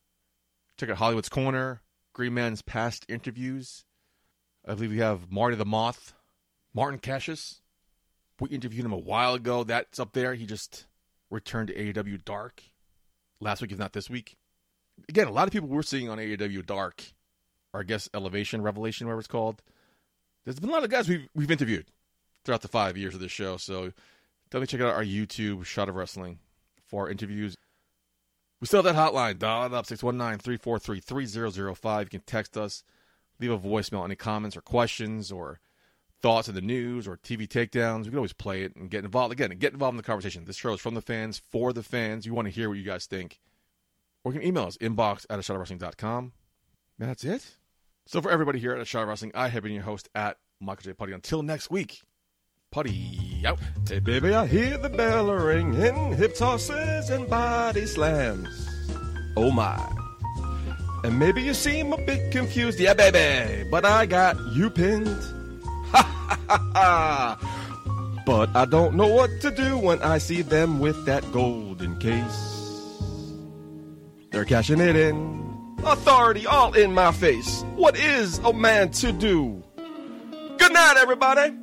[0.78, 1.82] Check out Hollywood's Corner,
[2.14, 3.86] Green Man's past interviews.
[4.66, 6.14] I believe we have Marty the Moth,
[6.74, 7.60] Martin Casaus.
[8.39, 9.64] We interviewed him a while ago.
[9.64, 10.34] That's up there.
[10.34, 10.86] He just
[11.30, 12.64] returned to AEW Dark
[13.39, 14.38] last week, if not this week.
[15.10, 17.04] Again, a lot of people we're seeing on AEW Dark,
[17.74, 19.62] or I guess Elevation, Revelation, whatever it's called.
[20.44, 21.86] There's been a lot of guys we've, we've interviewed
[22.44, 23.58] throughout the five years of this show.
[23.58, 23.92] So
[24.50, 26.39] definitely check out our YouTube, Shot of Wrestling,
[26.88, 27.56] for interviews.
[28.60, 29.39] We still have that hotline.
[29.39, 32.06] Dial it up 619 343 3005.
[32.06, 32.84] You can text us,
[33.39, 35.60] leave a voicemail, any comments or questions or
[36.22, 38.04] thoughts of the news or TV takedowns.
[38.04, 39.34] We can always play it and get involved.
[39.34, 40.46] Again, get involved in the conversation.
[40.46, 42.26] This show is from the fans, for the fans.
[42.26, 43.39] You want to hear what you guys think.
[44.24, 46.32] Or you can email us, inbox at shotofwrestling.com.
[47.00, 47.58] And that's it.
[48.06, 50.93] So for everybody here at Shot Wrestling, I have been your host at Michael J.
[50.93, 51.14] Putty.
[51.14, 52.02] Until next week,
[52.72, 53.60] Putty out.
[53.88, 58.70] Hey, baby, I hear the bell ringing, hip tosses and body slams.
[59.36, 59.78] Oh, my.
[61.04, 62.80] And maybe you seem a bit confused.
[62.80, 65.08] Yeah, baby, but I got you pinned.
[65.91, 68.24] Ha, ha, ha.
[68.26, 72.62] But I don't know what to do when I see them with that golden case.
[74.32, 75.41] They're cashing it in.
[75.84, 77.64] Authority all in my face.
[77.76, 79.64] What is a man to do?
[80.58, 81.56] Good night, everybody.